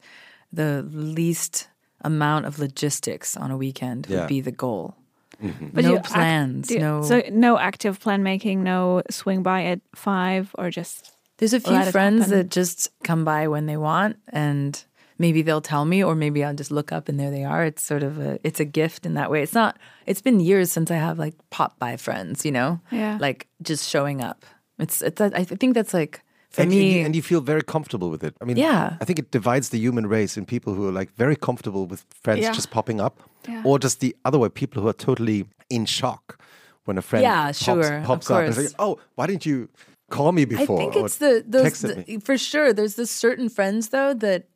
[0.53, 1.67] the least
[2.01, 4.19] amount of logistics on a weekend Yeah.
[4.21, 4.95] would be the goal.
[5.41, 6.67] But no you act- plans.
[6.67, 7.01] do you- no.
[7.03, 11.73] So no active plan making, no swing by at five or just There's a few
[11.73, 12.37] let friends happen.
[12.37, 14.81] that just come by when they want, and
[15.17, 17.63] maybe they'll tell me, or maybe I'll just look up and there they are.
[17.65, 19.41] It's sort of a it's a gift in that way.
[19.43, 19.77] It's not.
[20.05, 22.45] It's been years since I have like pop by friends.
[22.45, 23.17] You know, Yeah.
[23.19, 24.45] like just showing up.
[24.79, 25.19] It's it's.
[25.21, 26.77] I think that's like for and, me.
[26.79, 28.33] and you, and you feel very comfortable with it.
[28.41, 28.95] I mean, Yeah.
[29.01, 32.05] I think it divides the human race in people who are like very comfortable with
[32.23, 32.53] friends Yeah.
[32.53, 33.61] just popping up, Yeah.
[33.65, 36.37] or just the other way, people who are totally in shock
[36.85, 38.69] when a friend Yeah, pops, sure, pops up and course.
[38.69, 39.67] say, "Oh, why didn't you
[40.15, 40.81] call me before.
[40.81, 42.73] I think it's the those the, for sure.
[42.73, 44.47] There's this certain friends though that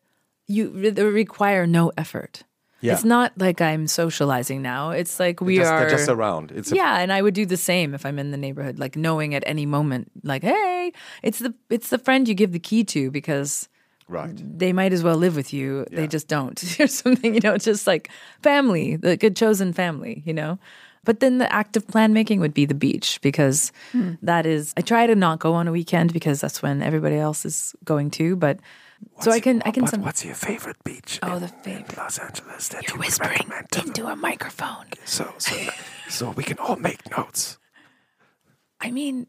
[0.47, 2.43] you that require no effort.
[2.81, 2.93] Yeah.
[2.93, 4.91] It's not like I'm socializing now.
[4.91, 6.51] It's like we just, are just around.
[6.51, 9.35] It's yeah, and I would do the same if I'm in the neighborhood, like knowing
[9.35, 13.11] at any moment, like, hey, it's the it's the friend you give the key to
[13.11, 13.67] because
[14.07, 14.31] right.
[14.57, 15.85] they might as well live with you.
[15.91, 17.33] They just don't, or something.
[17.33, 18.09] You know, it's just like
[18.41, 20.23] family, the good chosen family.
[20.25, 20.59] You know.
[21.09, 24.13] But then the active plan making would be the beach because hmm.
[24.21, 24.75] that is.
[24.77, 28.11] I try to not go on a weekend because that's when everybody else is going
[28.11, 28.35] to.
[28.35, 28.59] But
[29.19, 30.03] so I can I can What- some.
[30.03, 31.17] what's your favorite beach?
[31.23, 31.97] Oh, in- the favorite.
[31.97, 34.85] Los Angeles that You're you whispering into a microphone.
[35.03, 35.55] so so
[36.09, 37.57] so we can all make notes.
[38.79, 39.25] I mean,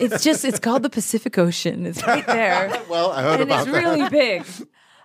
[0.00, 1.86] it's just it's called the Pacific Ocean.
[1.86, 2.82] It's right there.
[2.90, 4.42] Well, I heard and it's really big.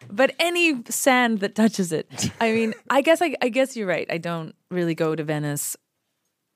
[0.09, 2.09] But any sand that touches it,
[2.41, 4.07] I mean, I guess I, I guess you're right.
[4.09, 5.77] I don't really go to Venice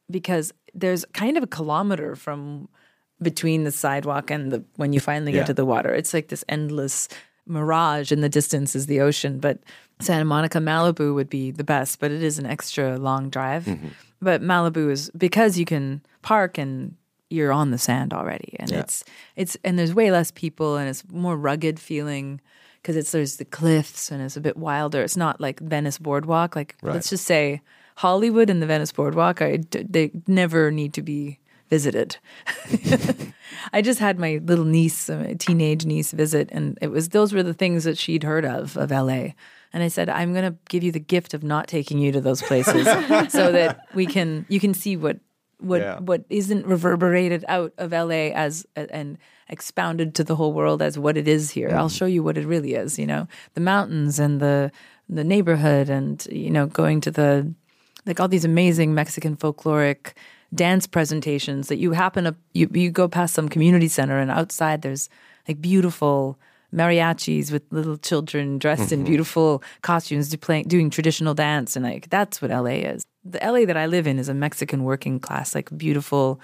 [0.10, 2.68] because there's kind of a kilometer from
[3.22, 5.40] between the sidewalk and the when you finally Yeah.
[5.40, 5.94] get to the water.
[5.94, 7.08] It's like this endless
[7.48, 9.40] mirage in the distance is the ocean.
[9.40, 9.60] But
[10.02, 13.66] Santa Monica, Malibu would be the best, but it is an extra long drive.
[13.66, 13.88] Mm-hmm.
[14.22, 16.96] But Malibu is because you can park and
[17.30, 18.80] you're on the sand already, and Yeah.
[18.82, 19.04] it's
[19.36, 22.42] it's and there's way less people and it's more rugged feeling
[22.82, 25.02] because it's there's the cliffs and it's a bit wilder.
[25.02, 26.56] It's not like Venice Boardwalk.
[26.56, 26.94] Like Right.
[26.94, 27.62] let's just say
[27.96, 31.40] Hollywood and the Venice Boardwalk, I, they never need to be
[31.70, 32.18] visited.
[33.74, 37.34] I just had my little niece, uh, my teenage niece, visit, and it was those
[37.34, 39.30] were the things that she'd heard of of LA.
[39.74, 42.22] And I said, I'm going to give you the gift of not taking you to
[42.22, 42.86] those places,
[43.32, 45.18] so that we can you can see what
[45.60, 46.00] what Yeah.
[46.00, 49.18] what isn't reverberated out of LA as and
[49.50, 51.70] expounded to the whole world as what it is here.
[51.76, 52.98] I'll show you what it really is.
[53.00, 54.72] You know, the mountains and the
[55.10, 57.54] the neighborhood, and you know, going to the
[58.06, 60.14] like all these amazing Mexican folkloric
[60.54, 64.82] dance presentations that you happen to you, you go past some community center and outside
[64.82, 65.10] there's
[65.48, 66.40] like beautiful
[66.74, 69.08] mariachis with little children dressed in mm-hmm.
[69.08, 73.04] beautiful costumes playing doing traditional dance and like that's what LA is.
[73.24, 76.40] The LA that I live in is a Mexican working class like beautiful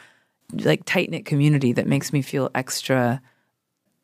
[0.53, 3.21] like tight knit community that makes me feel extra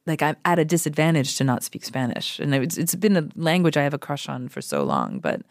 [0.05, 2.39] like I'm at a disadvantage to not speak Spanish.
[2.39, 5.41] And it's it's been a language I have a crush on for so long, but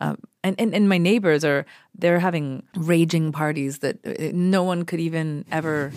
[0.00, 1.66] um, and, and and my neighbors are
[1.98, 5.92] they're having raging parties that uh, no one could even ever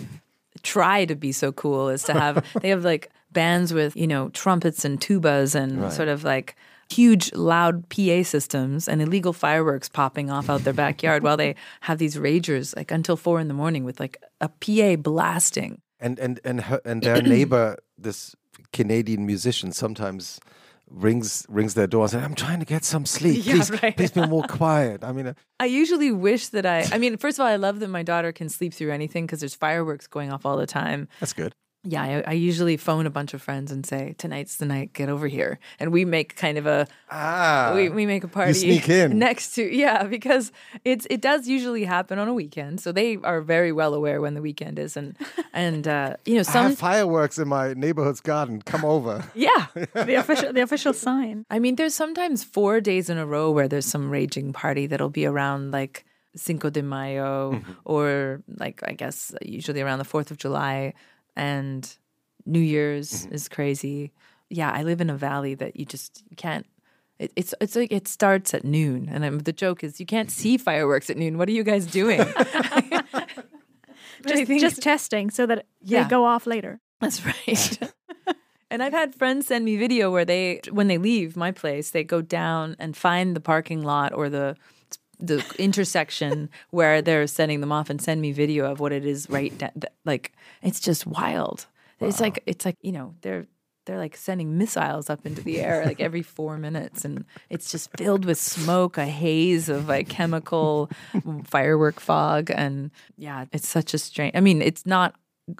[0.62, 4.28] try to be so cool as to have they have like bands with you know
[4.30, 6.56] trumpets and tubas and sort of like
[6.90, 11.98] huge loud PA systems and illegal fireworks popping off out their backyard while they have
[11.98, 15.80] these ragers like until four in the morning with like a PA blasting.
[16.00, 18.36] and and and her, and their neighbor, this
[18.72, 20.38] Canadian musician, sometimes
[20.94, 23.44] rings rings their door and says, "I'm trying to get some sleep.
[23.44, 23.96] Yeah, please, right.
[23.96, 27.38] please be more quiet." I mean, uh, I usually wish that I, I mean, first
[27.38, 30.32] of all, I love that my daughter can sleep through anything because there's fireworks going
[30.32, 31.08] off all the time.
[31.20, 31.54] that's good.
[31.86, 35.10] Yeah, I, I usually phone a bunch of friends and say, tonight's the night, get
[35.10, 35.58] over here.
[35.78, 39.18] And we make kind of a, Ah, we, we make a party sneak in.
[39.18, 40.50] next to, yeah, because
[40.84, 42.80] it's, it does usually happen on a weekend.
[42.80, 44.96] So they are very well aware when the weekend is.
[44.96, 45.16] And,
[45.52, 48.62] and, uh, you know, I some, have fireworks in my neighborhood's garden.
[48.62, 49.22] Come over.
[49.34, 49.66] yeah.
[49.74, 51.44] the official the official sign.
[51.50, 55.10] I mean, there's sometimes four days in a row where there's some raging party that'll
[55.10, 56.04] be around like
[56.36, 60.94] Cinco de Mayo or like, I guess, usually around the 4th of July
[61.36, 61.96] and
[62.46, 64.12] New Year's is crazy.
[64.50, 66.66] Yeah, I live in a valley that you just you can't.
[67.18, 70.30] It, it's it's like it starts at noon, and I'm, the joke is you can't
[70.30, 71.38] see fireworks at noon.
[71.38, 72.20] What are you guys doing?
[74.26, 76.04] Just, just testing so that Yeah.
[76.04, 76.80] they go off later.
[77.00, 77.78] That's right.
[78.70, 82.04] and I've had friends send me video where they, when they leave my place, they
[82.04, 84.56] go down and find the parking lot or the
[85.20, 89.28] the intersection where they're sending them off and send me video of what it is
[89.30, 89.72] right th-
[90.04, 91.66] like it's just wild.
[92.00, 93.46] It's like it's like you know they're
[93.86, 97.90] they're like sending missiles up into the air like every four minutes and it's just
[97.98, 100.88] filled with smoke a haze of like chemical
[101.44, 103.44] firework fog and yeah.
[103.52, 105.14] it's such a strange i mean it's not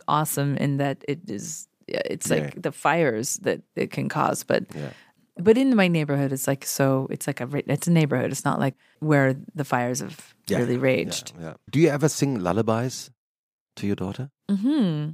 [0.09, 2.61] awesome in that it is yeah, it's like Yeah.
[2.63, 4.65] the fires that it can cause but
[5.37, 8.31] but in my neighborhood it's like so it's like a it's a neighborhood.
[8.31, 11.33] It's not like where the fires have Yeah, really raged.
[11.41, 11.55] Yeah.
[11.71, 13.11] Do you ever sing lullabies
[13.77, 14.31] to your daughter?
[14.51, 15.11] hmm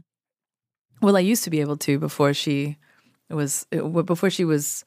[1.02, 2.76] well i used to be able to before she
[3.30, 4.84] was uh, before she was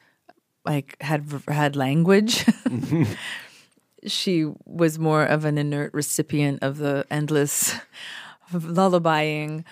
[0.65, 2.45] like had had language.
[4.05, 7.73] She was more of an inert recipient of the endless
[8.51, 9.63] lullabying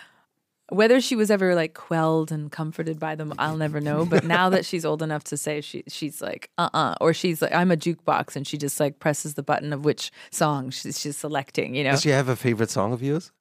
[0.71, 4.49] whether she was ever like quelled and comforted by them i'll never know but now
[4.49, 7.77] that she's old enough to say she she's like uh-uh or she's like i'm a
[7.77, 11.83] jukebox and she just like presses the button of which song she's, she's selecting you
[11.83, 13.31] know Does she have a favorite song of yours?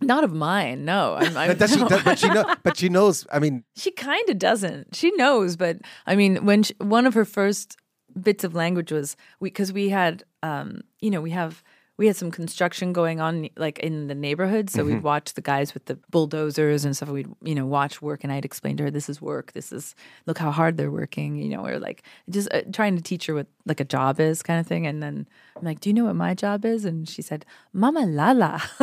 [0.00, 0.84] Not of mine.
[0.84, 1.88] No, I'm, I'm, But, does she, no.
[2.04, 3.24] but she know, but she knows.
[3.30, 4.96] I mean, She kind of doesn't.
[4.96, 7.76] She knows, but I mean, when she, one of her first
[8.20, 11.62] bits of language was we because we had, um, you know, we have
[11.98, 15.74] we had some construction going on like in the neighborhood, so we'd watch the guys
[15.74, 17.10] with the bulldozers and stuff.
[17.10, 19.52] We'd you know watch work, and I'd explain to her, "This is work.
[19.52, 19.94] This is
[20.26, 23.34] look how hard they're working." You know, or like just uh, trying to teach her
[23.34, 24.86] what like a job is, kind of thing.
[24.86, 28.06] And then I'm like, "Do you know what my job is?" And she said, "Mama
[28.06, 28.62] Lala."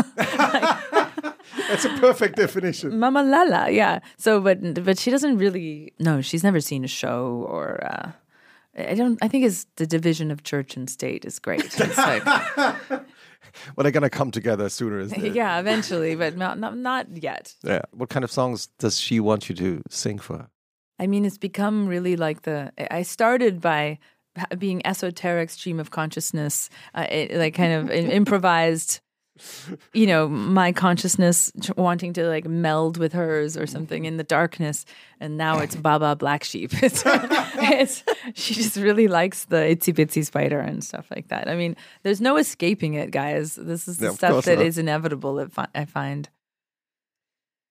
[1.68, 3.00] that's a perfect definition.
[3.00, 4.00] Mama Lala, yeah.
[4.18, 5.94] So, but but she doesn't really.
[6.00, 7.84] No, she's never seen a show or.
[7.84, 8.12] Uh,
[8.80, 9.18] I don't.
[9.22, 11.66] I think it's the division of church and state is great.
[11.66, 12.24] It's like,
[13.76, 15.00] Well, they're gonna come together sooner.
[15.00, 15.34] Isn't it?
[15.34, 17.56] yeah, eventually, but not not not yet.
[17.64, 17.82] Yeah.
[17.92, 20.48] What kind of songs does she want you to sing for her?
[21.00, 22.72] I mean, it's become really like the.
[22.92, 24.00] I started by
[24.58, 29.00] being esoteric stream of consciousness, uh, it, like kind of improvised.
[29.94, 34.86] You know, my consciousness wanting to like meld with hers or something in the darkness,
[35.20, 36.72] and now it's Baba Black Sheep.
[36.84, 38.04] It's, it's
[38.36, 41.48] she just really likes the itsy bitsy spider and stuff like that.
[41.48, 43.56] I mean, there's no escaping it, guys.
[43.56, 44.66] This is the Yeah, stuff course that not.
[44.66, 45.36] is inevitable.
[45.36, 46.30] That fi- I find.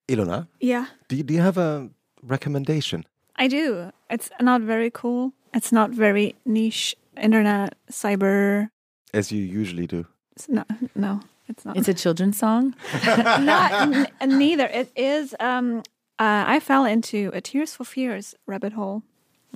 [0.09, 1.91] Ilona, Yeah, do you, do you have a
[2.23, 3.05] recommendation?
[3.37, 3.93] I do.
[4.09, 5.33] It's not very cool.
[5.53, 8.71] It's not very niche internet cyber.
[9.13, 10.07] As you usually do.
[10.35, 11.77] It's not, no, it's not.
[11.77, 12.75] It's a children's song.
[13.05, 13.73] not
[14.21, 14.67] n- neither.
[14.67, 15.35] It is.
[15.41, 15.79] Um,
[16.19, 19.03] uh, I fell into a Tears for Fears rabbit hole.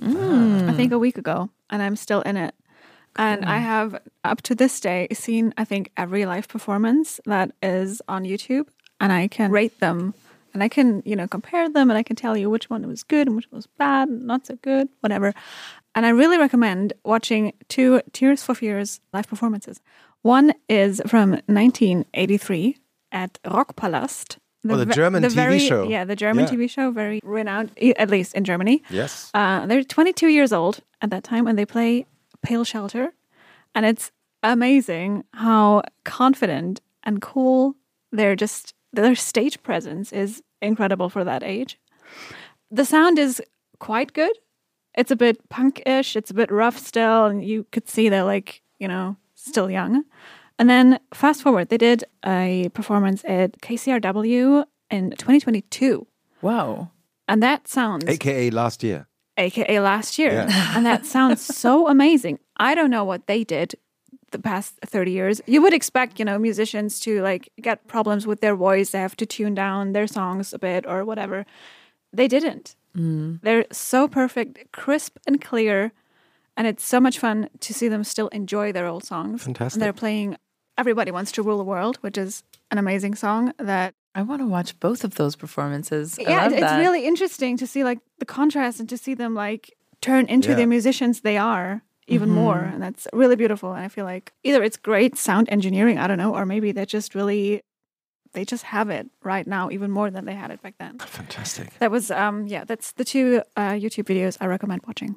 [0.01, 2.55] I think a week ago, and I'm still in it.
[3.15, 8.01] And I have up to this day seen I think every live performance that is
[8.07, 8.67] on YouTube,
[8.99, 10.15] and I can rate them,
[10.53, 13.03] and I can you know compare them, and I can tell you which one was
[13.03, 15.33] good and which was bad, and not so good, whatever.
[15.95, 19.79] And I really recommend watching two Tears for Fears live performances.
[20.23, 22.77] One is from 1983
[23.11, 24.37] at Rockpalast.
[24.69, 25.83] Oh, the German TV very- show.
[25.87, 26.51] Yeah, the German Yeah.
[26.51, 28.81] TV show, very renowned, at least in Germany.
[28.89, 29.29] Yes.
[29.33, 32.05] Uh, they're 22 years old at that time, and they play
[32.41, 33.13] Pale Shelter,
[33.75, 34.11] and it's
[34.41, 37.75] amazing how confident and cool
[38.11, 41.77] they're just their stage presence is incredible for that age.
[42.71, 43.41] The sound is
[43.79, 44.37] quite good.
[44.95, 46.15] It's a bit punk-ish.
[46.15, 50.03] It's a bit rough still, and you could see they're like you know still young.
[50.59, 56.05] And then fast forward, they did a performance at KCRW in 2022,
[56.41, 56.91] Wow.
[57.27, 59.07] and that sounds AKA last year.
[59.37, 60.31] aka last year.
[60.47, 60.73] Yeah.
[60.75, 62.37] And that sounds so amazing.
[62.57, 63.73] I don't know what they did
[64.31, 65.41] the past 30 years.
[65.47, 69.15] You would expect, you know, musicians to like get problems with their voice, they have
[69.17, 71.45] to tune down their songs a bit or whatever.
[72.11, 72.75] They didn't.
[72.95, 73.39] Mm.
[73.41, 75.91] They're so perfect, crisp and clear,
[76.57, 79.43] and it's so much fun to see them still enjoy their old songs.
[79.43, 79.75] Fantastic.
[79.75, 80.37] And they're playing
[80.77, 84.47] Everybody Wants to Rule the World, which is an amazing song that I want to
[84.47, 86.17] watch both of those performances.
[86.19, 86.79] I yeah, love it's that.
[86.79, 90.55] really interesting to see like the contrast and to see them like turn into Yeah.
[90.55, 93.71] the musicians they are even more, and that's really beautiful.
[93.73, 96.85] And I feel like either it's great sound engineering, I don't know, or maybe they're
[96.85, 97.61] just really
[98.33, 100.97] they just have it right now even more than they had it back then.
[100.99, 101.77] Fantastic.
[101.79, 105.15] That was um yeah, that's the two uh, YouTube videos I recommend watching.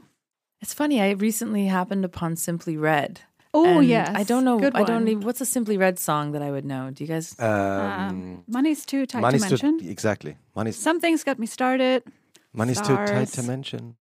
[0.67, 1.01] It's funny.
[1.01, 3.21] I recently happened upon Simply Red.
[3.55, 4.59] Oh and yes, I don't know.
[4.59, 5.09] Good I don't one.
[5.09, 5.25] even.
[5.25, 6.91] What's a Simply Red song that I would know?
[6.91, 7.39] Do you guys?
[7.39, 9.79] Um, Money's too tight money's to mention.
[9.79, 10.37] too exactly.
[10.57, 12.03] Money's Something's got me started.
[12.53, 13.95] money's too tight to mention.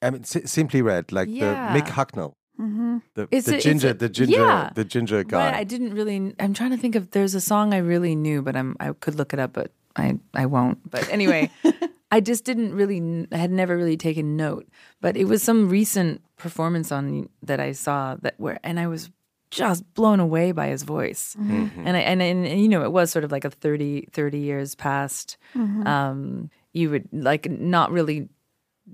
[0.00, 1.72] I mean, si- simply red, like Yeah.
[1.72, 4.70] the Mick Hucknall, hmm the, the a- it's ginger, a- the ginger, yeah.
[4.76, 5.46] the ginger guy.
[5.50, 6.34] Right, I didn't really.
[6.38, 7.10] I'm trying to think of.
[7.10, 8.76] There's a song I really knew, but I'm.
[8.78, 10.20] I could look it up, but I.
[10.34, 10.88] I won't.
[10.88, 11.50] But anyway,
[12.12, 13.26] I just didn't really.
[13.32, 14.68] I had never really taken note.
[15.00, 19.10] But it was some recent performance on that I saw that where, and I was
[19.50, 21.34] just blown away by his voice.
[21.40, 21.86] Mm-hmm.
[21.86, 24.38] And I and, and and you know, it was sort of like a 30, 30
[24.38, 25.38] years past.
[25.86, 28.28] Um, you would like not really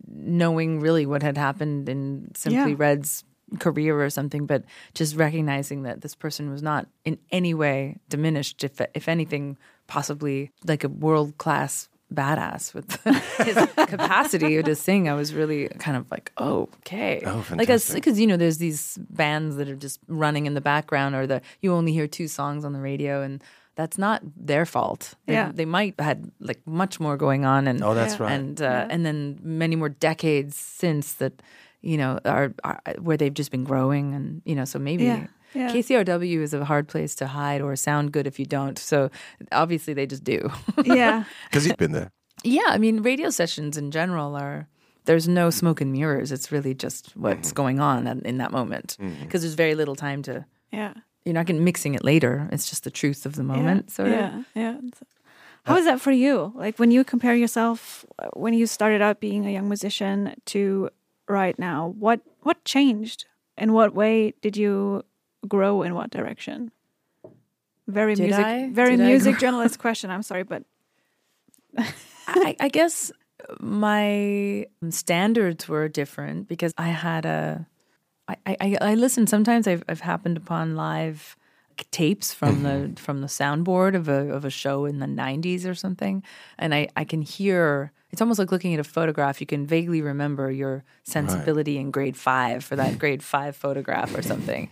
[0.06, 2.76] knowing really what had happened in Simply Yeah.
[2.78, 3.24] Red's
[3.58, 4.62] career or something, but
[4.94, 9.56] just recognizing that this person was not in any way diminished, if if anything,
[9.88, 12.90] possibly like a world class badass with
[13.46, 13.56] his
[13.86, 15.09] capacity to sing.
[15.09, 18.98] I was really kind of like, oh, okay, Oh, like because you know, there's these
[19.11, 22.64] bands that are just running in the background, or the you only hear two songs
[22.64, 23.42] on the radio, and
[23.76, 25.14] that's not their fault.
[25.26, 25.52] They, Yeah.
[25.54, 28.22] they might had like much more going on, and oh, that's Yeah.
[28.26, 28.32] right.
[28.32, 31.42] and uh, and then many more decades since that
[31.82, 35.26] you know are, are where they've just been growing and you know so maybe Yeah,
[35.55, 35.70] yeah.
[35.72, 39.11] KCRW is a hard place to hide or sound good if you don't so
[39.53, 40.51] obviously they just do
[40.84, 41.24] Yeah.
[41.51, 42.11] Because you've been there.
[42.44, 44.68] yeah I mean radio sessions in general are
[45.05, 47.57] there's no smoke and mirrors it's really just what's mm-hmm.
[47.57, 49.22] going on in, in that moment mm-hmm.
[49.24, 50.92] because there's very little time to Yeah.
[51.24, 52.49] you're not getting mixing it later.
[52.53, 53.86] It's just the truth of the moment.
[53.88, 54.14] yeah, Sort of.
[54.14, 54.76] yeah, yeah.
[55.64, 56.53] How uh, is that for you?
[56.55, 60.88] Like when you compare yourself uh, when you started out being a young musician to
[61.28, 63.26] right now, what what changed?
[63.59, 65.03] In what way did you
[65.47, 65.82] grow?
[65.82, 66.70] In what direction?
[67.86, 68.68] Very Did music, I?
[68.70, 70.11] very Did music journalist question.
[70.11, 70.64] I'm sorry, but
[72.26, 73.11] I, I guess
[73.61, 77.66] my standards were different because I had a.
[78.28, 79.26] I, I, I listen.
[79.26, 81.36] Sometimes I've I've happened upon live
[81.91, 82.95] tapes from the mm-hmm.
[82.95, 86.22] from the soundboard of a of a show in the '90s or something,
[86.59, 87.93] and I I can hear.
[88.11, 89.40] It's almost like looking at a photograph.
[89.40, 94.22] You can vaguely remember your sensibility in grade five for that grade five photograph or
[94.22, 94.70] something.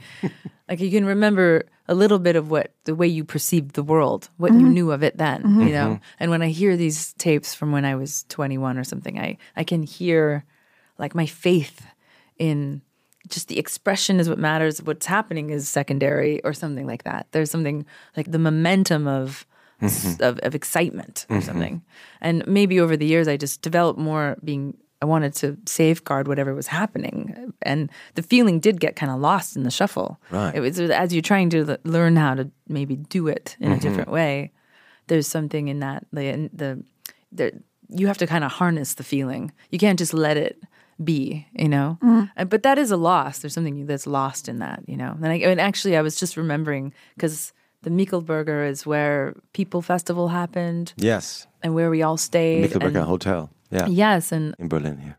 [0.68, 4.30] like you can remember a little bit of what the way you perceived the world,
[4.38, 4.72] what you mm-hmm.
[4.72, 5.60] knew of it then, mm-hmm.
[5.62, 5.86] you know.
[5.86, 6.04] Mm-hmm.
[6.18, 9.64] And when I hear these tapes from when I was 21 or something, I I
[9.64, 10.44] can hear
[10.98, 11.86] like my faith
[12.38, 12.80] in
[13.28, 14.82] just the expression is what matters.
[14.82, 17.26] What's happening is secondary or something like that.
[17.32, 17.84] There's something
[18.16, 19.46] like the momentum of
[19.82, 20.22] Mm-hmm.
[20.22, 21.46] of, of excitement or mm-hmm.
[21.46, 21.82] something.
[22.22, 24.74] And maybe over the years, I just developed more being.
[25.02, 29.54] I wanted to safeguard whatever was happening, and the feeling did get kind of lost
[29.54, 30.18] in the shuffle.
[30.30, 30.54] Right.
[30.54, 33.82] It was as you're trying to learn how to maybe do it in a mm-hmm.
[33.82, 34.52] different way.
[35.08, 36.82] There's something in that the the,
[37.30, 39.52] the you have to kind of harness the feeling.
[39.70, 40.62] You can't just let it
[41.04, 41.98] be, you know.
[42.02, 43.40] Uh, But that is a loss.
[43.40, 45.12] There's something that's lost in that, you know.
[45.22, 47.52] And, I, and actually, I was just remembering because
[47.86, 52.64] the Michelberger is where People Festival happened Yes, and where we all stayed.
[52.68, 53.48] Michelberger and- Hotel.
[53.70, 55.16] Yeah, Yes, and in Berlin here.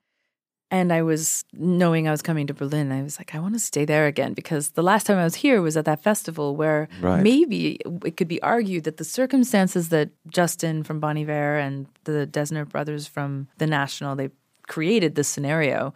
[0.70, 2.92] and I was knowing I was coming to Berlin.
[2.92, 5.36] I was like, I want to stay there again because the last time I was
[5.36, 7.24] here was at that festival where Right.
[7.24, 12.28] maybe it could be argued that the circumstances that Justin from Bon Iver and the
[12.36, 14.30] Dessner brothers from the National they
[14.68, 15.94] created this scenario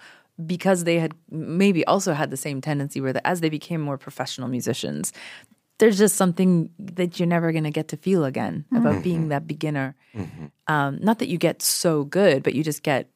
[0.56, 3.98] because they had maybe also had the same tendency where that as they became more
[3.98, 5.12] professional musicians,
[5.82, 8.86] there's just something that you're never going to get to feel again mm-hmm.
[8.86, 9.96] about being that beginner.
[10.16, 10.46] Mm-hmm.
[10.68, 13.10] Um, not that you get so good, but you just get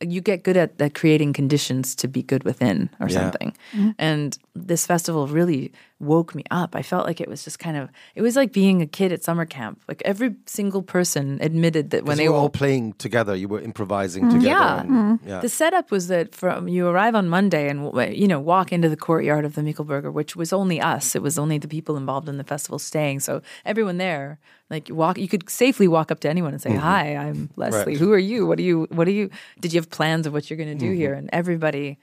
[0.00, 3.20] you get good at, at creating conditions to be good within or Yeah.
[3.20, 3.56] something.
[3.72, 3.90] Mm-hmm.
[3.98, 6.76] And this festival really woke me up.
[6.76, 9.24] I felt like it was just kind of it was like being a kid at
[9.24, 9.80] summer camp.
[9.88, 14.24] Like every single person admitted that when they were all playing together, you were improvising
[14.24, 14.38] mm-hmm.
[14.38, 14.60] together.
[14.60, 14.80] Yeah.
[14.80, 15.28] and- mm-hmm.
[15.28, 15.40] yeah.
[15.40, 18.96] the setup was that from you arrive on Monday and you know walk into the
[18.96, 21.14] courtyard of the Michelberger, which was only us.
[21.14, 23.20] It was only the people involved in the festival staying.
[23.20, 24.38] So everyone there,
[24.68, 26.80] like you walk, you could safely walk up to anyone and say, mm-hmm.
[26.80, 27.92] "Hi, I'm Leslie.
[27.92, 27.96] Right.
[27.96, 28.46] Who are you?
[28.46, 28.86] What do you?
[28.90, 29.30] What do you?
[29.60, 31.98] Did you have plans of what you're going to do here?" And everybody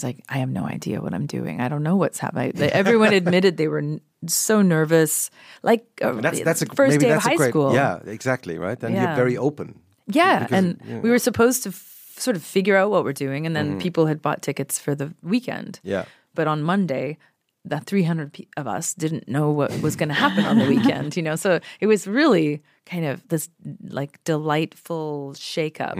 [0.00, 1.60] was like, "I have no idea what I'm doing.
[1.60, 5.30] I don't know what's happening." They- Everyone admitted they were n- so nervous,
[5.62, 7.74] like uh, that's that's a first maybe day that's of high great, school.
[7.74, 8.58] Yeah, exactly.
[8.58, 8.78] Right.
[8.80, 9.02] Then Yeah.
[9.06, 9.78] you're very open.
[10.06, 13.04] Yeah, Because, and you know- we were supposed to f- sort of figure out what
[13.04, 15.80] we're doing, and then people had bought tickets for the weekend.
[15.84, 16.04] Yeah.
[16.34, 17.16] But on Monday,
[17.64, 21.16] the 300 pe- of us didn't know what was going to happen on the weekend,
[21.16, 21.36] you know.
[21.36, 23.48] So it was really kind of this
[23.88, 25.96] like delightful shakeup.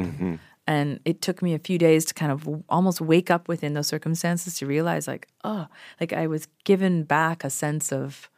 [0.67, 3.89] And it took me a few days to kind of almost wake up within those
[3.89, 5.67] circumstances to realize, like, oh,
[6.01, 8.31] like I was given back a sense of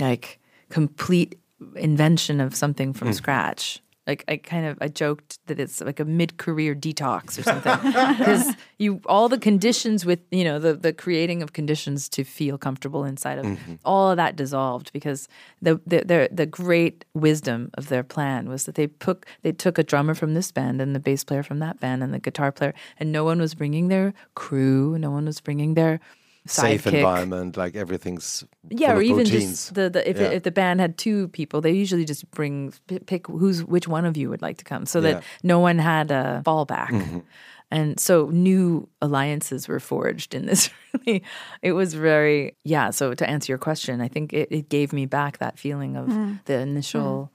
[0.00, 0.38] like
[0.68, 1.38] complete
[1.74, 3.14] invention of something from hmm.
[3.14, 3.80] scratch.
[4.06, 7.76] Like I kind of I joked that it's like a mid-career detox or something.
[8.16, 12.58] Because you all the conditions with you know the the creating of conditions to feel
[12.58, 13.74] comfortable inside of mm-hmm.
[13.84, 15.28] all of that dissolved because
[15.60, 19.78] the the the, the great wisdom of their plan was that they took they took
[19.78, 22.52] a drummer from this band and the bass player from that band and the guitar
[22.52, 26.00] player and no one was bringing their crew no one was bringing their
[26.48, 29.50] Safe sidekick environment, like everything's yeah, full or of even routines.
[29.50, 30.28] just the, the if, Yeah.
[30.36, 32.72] if the band had two people, they usually just bring
[33.06, 35.06] pick who's which one of you would like to come, so Yeah.
[35.08, 35.18] Mm-hmm.
[35.20, 37.22] that no one had a fallback.
[37.68, 40.70] And so new alliances were forged in this.
[41.06, 41.22] Really,
[41.62, 42.90] it was very yeah.
[42.90, 46.08] So to answer your question, I think it, it gave me back that feeling of
[46.46, 47.30] the initial,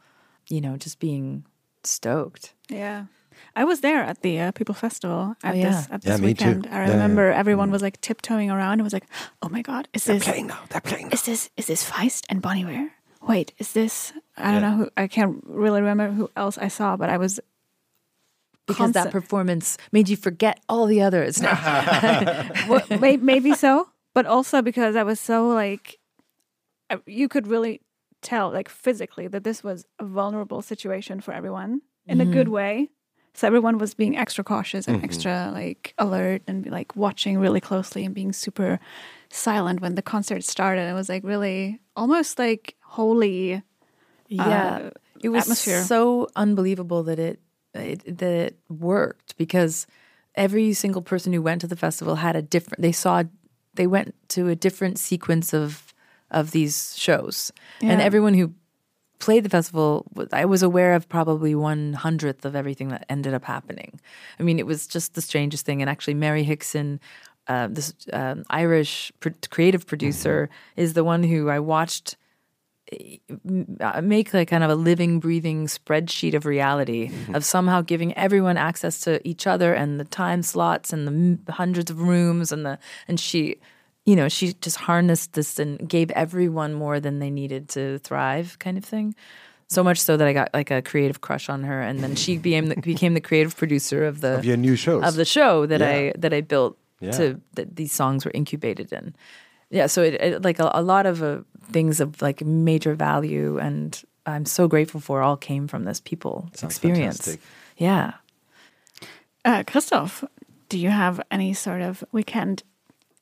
[0.50, 1.46] you know, just being
[1.84, 2.54] stoked.
[2.70, 3.06] Yeah.
[3.56, 5.70] I was there at the uh, People Festival at Oh, yeah.
[5.70, 6.46] this at Yeah, this me too.
[6.46, 6.68] weekend.
[6.68, 6.92] I Yeah, yeah.
[6.94, 9.06] remember everyone was like tiptoeing around and was like,
[9.42, 10.60] "Oh my god, is They're this playing now.
[10.70, 11.14] They're playing now.
[11.14, 12.92] is this is this Feist and Bon Iver?
[13.28, 16.98] Wait, is this I don't know who I can't really remember who else I saw,
[16.98, 17.40] but I was
[18.68, 21.42] Because that performance made you forget all the others.
[21.42, 21.52] No.
[22.70, 26.00] well, may, maybe so, but also because I was so like,
[26.90, 27.82] I- you could really
[28.22, 32.90] tell, like physically, that this was a vulnerable situation for everyone in a good way.
[33.34, 38.04] So everyone was being extra cautious and extra like alert and like watching really closely
[38.06, 38.80] and being super
[39.30, 40.90] silent when the concert started.
[40.90, 43.64] It was like really almost like holy.
[44.28, 44.90] yeah uh,
[45.22, 45.84] it was atmosphere.
[45.84, 47.40] so unbelievable that it,
[47.74, 49.88] it that it worked because
[50.36, 53.24] every single person who went to the festival had a different they saw
[53.76, 55.94] they went to a different sequence of
[56.30, 57.52] of these shows,
[57.82, 58.54] and everyone who
[59.26, 63.46] played the festival, I was aware of probably one hundredth of everything that ended up
[63.46, 63.92] happening.
[64.40, 65.82] I mean, it was just the strangest thing.
[65.82, 67.00] And actually, Mary Hickson,
[67.48, 72.18] uh, this um, Irish pr- creative producer, is the one who I watched
[73.80, 78.58] uh, make like kind of a living, breathing spreadsheet of reality of somehow giving everyone
[78.58, 82.66] access to each other and the time slots and the m- hundreds of rooms and
[82.66, 83.56] the and she,
[84.06, 88.58] you know, she just harnessed this and gave everyone more than they needed to thrive,
[88.60, 89.16] kind of thing.
[89.68, 92.38] So much so that I got like a creative crush on her, and then she
[92.38, 95.04] became the, became the creative producer of the Of your new shows.
[95.04, 95.90] of the show that Yeah.
[95.90, 97.12] I that I built Yeah.
[97.18, 99.16] to that these songs were incubated in.
[99.70, 103.58] Yeah, so it, it like a, a lot of uh, things of like major value,
[103.60, 107.18] and I'm so grateful for all came from this people Sounds experience.
[107.18, 107.40] fantastic.
[107.78, 108.14] Yeah.
[109.46, 110.24] Uh, Christoph,
[110.70, 112.64] do you have any sort of weekend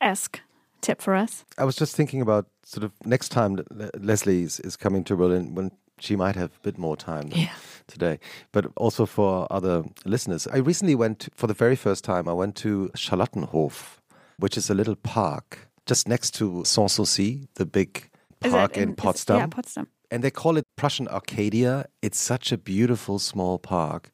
[0.02, 0.42] esque
[0.82, 1.46] tip for us?
[1.58, 3.60] I was just thinking about sort of next time
[4.00, 7.40] Leslie is, is coming to Berlin when she might have a bit more time than
[7.40, 7.54] Yeah.
[7.88, 8.20] today.
[8.52, 12.28] But also for other listeners, I recently went to, for the very first time.
[12.30, 13.98] I went to Charlottenhof,
[14.38, 18.10] which is a little park just next to Sanssouci, the big
[18.40, 19.38] park it in Potsdam.
[19.38, 19.88] Yeah, Potsdam.
[20.12, 21.86] and they call it Prussian Arcadia.
[22.02, 24.12] It's such a beautiful small park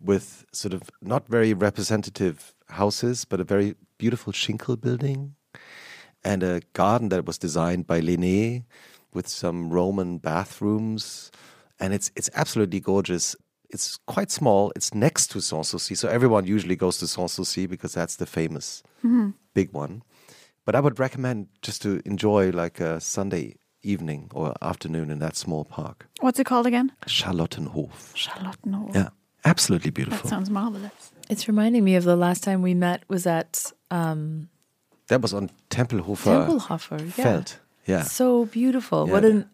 [0.00, 5.34] with sort of not very representative houses, but a very beautiful Schinkel building
[6.24, 8.64] and a garden that was designed by Linné
[9.12, 11.30] with some Roman bathrooms.
[11.80, 13.36] And it's it's absolutely gorgeous.
[13.70, 14.72] It's quite small.
[14.74, 18.82] It's next to Sanssouci, so everyone usually goes to Sanssouci because that's the famous
[19.54, 20.02] big one.
[20.64, 25.36] But I would recommend just to enjoy like a Sunday evening or afternoon in that
[25.36, 26.08] small park.
[26.20, 26.92] What's it called again?
[27.06, 28.14] Charlottenhof.
[28.14, 28.94] Charlottenhof.
[28.94, 29.08] Yeah,
[29.44, 30.16] absolutely beautiful.
[30.16, 30.30] That beautiful.
[30.30, 31.12] sounds marvelous.
[31.30, 34.48] It's reminding me of the last time we met was at um,
[35.08, 37.00] That was on Tempelhofer Tempelhofer.
[37.00, 37.24] Yeah.
[37.24, 37.56] Feld.
[37.86, 38.02] Yeah.
[38.02, 39.06] So beautiful.
[39.06, 39.12] Yeah.
[39.12, 39.50] What an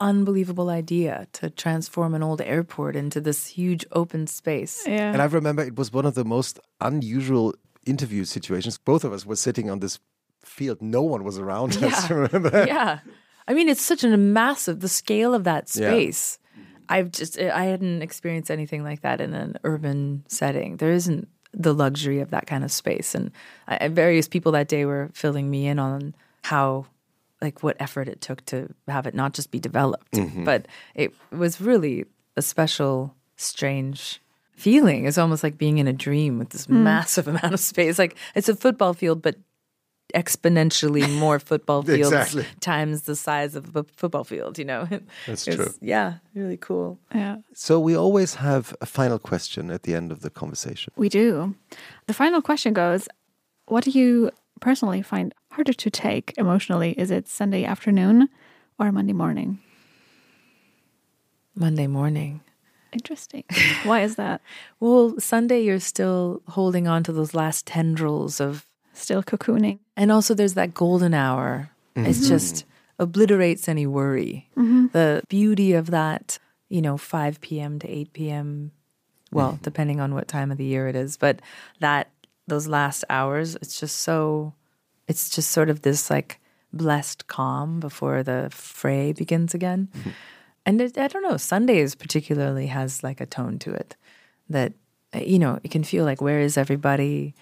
[0.00, 4.82] unbelievable idea to transform an old airport into this huge open space.
[4.86, 5.12] Yeah.
[5.12, 7.54] And I remember it was one of the most unusual
[7.86, 8.78] interview situations.
[8.78, 9.98] Both of us were sitting on this
[10.44, 10.82] field.
[10.82, 12.10] No one was around us.
[12.10, 12.16] Yeah.
[12.16, 13.00] Remember yeah.
[13.46, 15.80] I mean, it's such a massive, the scale of that space.
[15.80, 15.90] Yeah.
[15.90, 16.38] space.
[16.90, 20.78] I've just, I hadn't experienced anything like that in an urban setting.
[20.78, 23.14] There isn't the luxury of that kind of space.
[23.14, 23.30] And
[23.66, 26.86] I, various people that day were filling me in on how,
[27.40, 30.44] like, what effort it took to have it not just be developed, Mm-hmm.
[30.44, 32.04] but it was really
[32.36, 34.20] a special, strange
[34.52, 35.06] feeling.
[35.06, 37.98] It's almost like being in a dream with this massive amount of space.
[37.98, 39.36] Like, it's a football field, but
[40.14, 42.44] exponentially more football fields Exactly.
[42.60, 44.86] times the size of a football field, you know?
[45.26, 45.74] That's It's- true.
[45.80, 46.98] Yeah, really cool.
[47.14, 47.36] yeah.
[47.54, 50.92] So we always have a final question at the end of the conversation.
[50.96, 51.54] We do.
[52.06, 53.08] The final question goes
[53.66, 54.30] What do you
[54.60, 56.92] personally find harder to take emotionally?
[56.98, 58.28] Is it Sunday afternoon
[58.78, 59.58] or Monday morning?
[61.54, 62.40] Monday morning.
[62.92, 63.44] Interesting.
[63.84, 64.40] Why is that?
[64.80, 68.64] Well, Sunday, you're still holding on to those last tendrils of,
[68.98, 69.78] Still cocooning.
[69.96, 71.70] and also there's that golden hour.
[71.94, 72.28] It mm-hmm.
[72.28, 72.64] just
[72.98, 74.48] obliterates any worry.
[74.56, 74.88] Mm-hmm.
[74.92, 76.38] The beauty of that,
[76.68, 77.78] you know, 5 p.m.
[77.80, 78.72] to 8 p.m.
[79.32, 79.62] Well, mm-hmm.
[79.62, 81.40] depending on what time of the year it is, but
[81.80, 82.10] that,
[82.46, 84.54] those last hours, it's just so,
[85.06, 86.40] it's just sort of this like
[86.72, 89.88] blessed calm before the fray begins again.
[90.64, 93.96] And it, I don't know, Sundays particularly has like a tone to it
[94.48, 94.72] that,
[95.14, 97.34] uh, you know, it can feel like, where is everybody?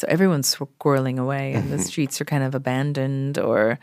[0.00, 3.78] So everyone's squirreling away and the streets are kind of abandoned or,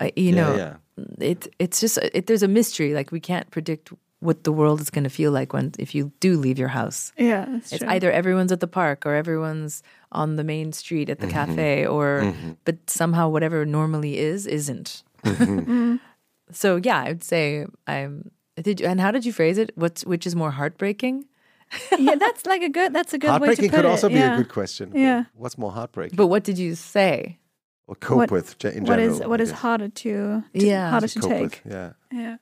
[0.00, 0.76] uh, you know, yeah.
[1.20, 2.94] it, it's just, it, there's a mystery.
[2.94, 6.10] Like we can't predict what the world is going to feel like when, if you
[6.20, 7.12] do leave your house.
[7.16, 7.88] Yeah, that's It's true.
[7.90, 11.54] either everyone's at the park or everyone's on the main street at the mm-hmm.
[11.54, 12.52] cafe or mm-hmm.
[12.64, 15.02] but somehow whatever normally is isn't.
[15.24, 15.96] Mm-hmm.
[16.50, 18.30] so yeah, I would say I'm
[18.62, 19.70] did you, and how did you phrase it?
[19.76, 21.24] What's which is more heartbreaking?
[21.98, 22.92] yeah, that's like a good.
[22.92, 23.70] That's a good way to put could it.
[23.72, 24.34] Could also be yeah.
[24.34, 24.92] a good question.
[24.94, 25.24] Yeah.
[25.34, 26.16] What's more heartbreaking?
[26.16, 27.38] But what did you say?
[27.86, 29.14] or cope What- with ge- in What general?
[29.22, 29.60] is what I is guess.
[29.60, 30.90] harder to, to Yeah.
[30.90, 31.62] harder To to cope take?
[31.64, 31.92] with, Yeah.
[32.12, 32.36] Yeah.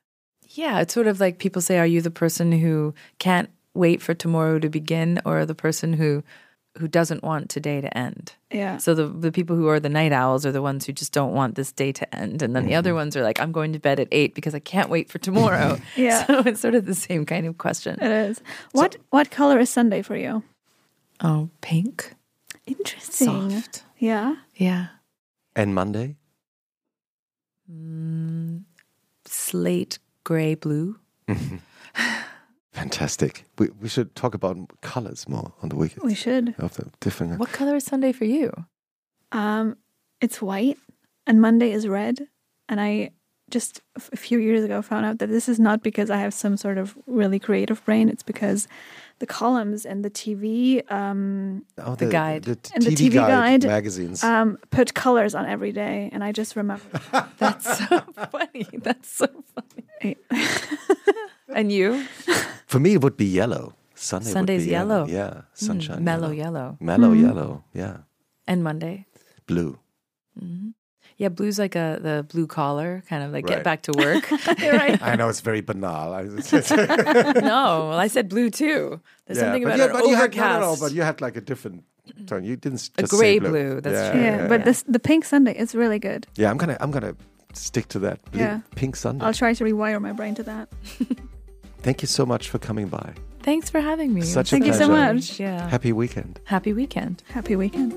[0.48, 4.12] Yeah, it's sort of like people say, are you the person who can't wait for
[4.14, 6.24] tomorrow to begin or the person who
[6.78, 8.34] who doesn't want today to end?
[8.50, 8.76] Yeah.
[8.78, 11.32] So the the people who are the night owls are the ones who just don't
[11.34, 13.78] want this day to end, and then the other ones are like, I'm going to
[13.78, 15.78] bed at eight because I can't wait for tomorrow.
[15.96, 16.24] Yeah.
[16.26, 17.98] So it's sort of the same kind of question.
[18.00, 18.40] It is.
[18.72, 20.42] What what color is Sunday for you?
[21.20, 22.12] Oh, pink,
[22.66, 23.50] Interesting.
[23.50, 23.82] soft.
[23.98, 24.36] Yeah.
[24.54, 24.86] Yeah,
[25.54, 26.16] And Monday?
[27.70, 28.62] mm,
[29.24, 30.96] slate gray blue.
[32.90, 33.44] Fantastic.
[33.58, 36.04] We, we should talk about colors more on the weekend.
[36.04, 36.54] We should.
[36.58, 37.38] Of the different.
[37.40, 38.52] What color is Sunday for you?
[39.32, 39.76] Um,
[40.20, 40.78] it's white,
[41.26, 42.28] and Monday is red,
[42.68, 43.10] and I
[43.50, 43.80] just
[44.12, 46.78] a few years ago found out that this is not because I have some sort
[46.78, 48.08] of really creative brain.
[48.08, 48.66] It's because
[49.18, 52.44] the columns and the TV um, Oh, The guide.
[52.44, 53.28] the t- And the TV, TV guide,
[53.62, 54.22] guide, magazines.
[54.22, 56.84] um, put colors on every day, and I just remember.
[57.38, 58.66] That's so funny.
[58.74, 60.16] That's so funny.
[61.48, 62.04] And you?
[62.66, 63.74] For me, it would be yellow.
[63.94, 65.06] Sunday Sunday's would be yellow.
[65.06, 66.00] Yeah, sunshine.
[66.00, 66.76] Mm, mellow yellow.
[66.76, 66.76] yellow.
[66.80, 67.64] Mellow yellow.
[67.72, 67.96] Yeah,
[68.46, 69.06] And Monday.
[69.46, 69.78] blue.
[71.18, 73.56] Yeah, blue's like a the blue collar, kind of like Right.
[73.56, 74.30] get back to work.
[74.60, 75.00] right.
[75.00, 76.12] I know it's very banal.
[76.12, 79.00] No, well, I said blue too.
[79.26, 80.60] There's something but about you- an but you had, overcast.
[80.60, 81.84] no, no, no, but you had like a different
[82.26, 82.44] tone.
[82.44, 83.48] You didn't s- A just say gray blue.
[83.50, 84.20] blue, that's yeah, true.
[84.20, 86.26] Yeah, yeah, but this the pink Sunday is really good.
[86.36, 87.14] Yeah, I'm gonna I'm gonna
[87.54, 88.20] stick to that.
[88.30, 88.60] Blue, Yeah.
[88.74, 89.24] Pink Sunday.
[89.24, 90.68] I'll try to rewire my brain to that.
[91.86, 93.12] Thank you so much for coming by.
[93.44, 94.22] Thanks for having me.
[94.22, 95.14] Such was a Thank you so pleasure.
[95.14, 95.38] much.
[95.38, 95.68] Yeah.
[95.68, 96.40] Happy weekend.
[96.46, 97.22] Happy weekend.
[97.32, 97.94] Happy weekend.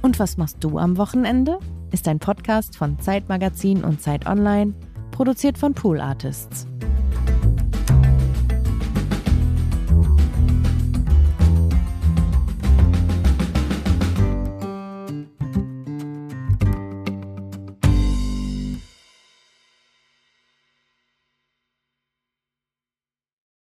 [0.00, 1.58] Und was machst du am Wochenende?
[1.90, 4.72] Ist ein Podcast von Zeit Magazin und Zeit Online,
[5.10, 6.66] produziert von Pool Artists.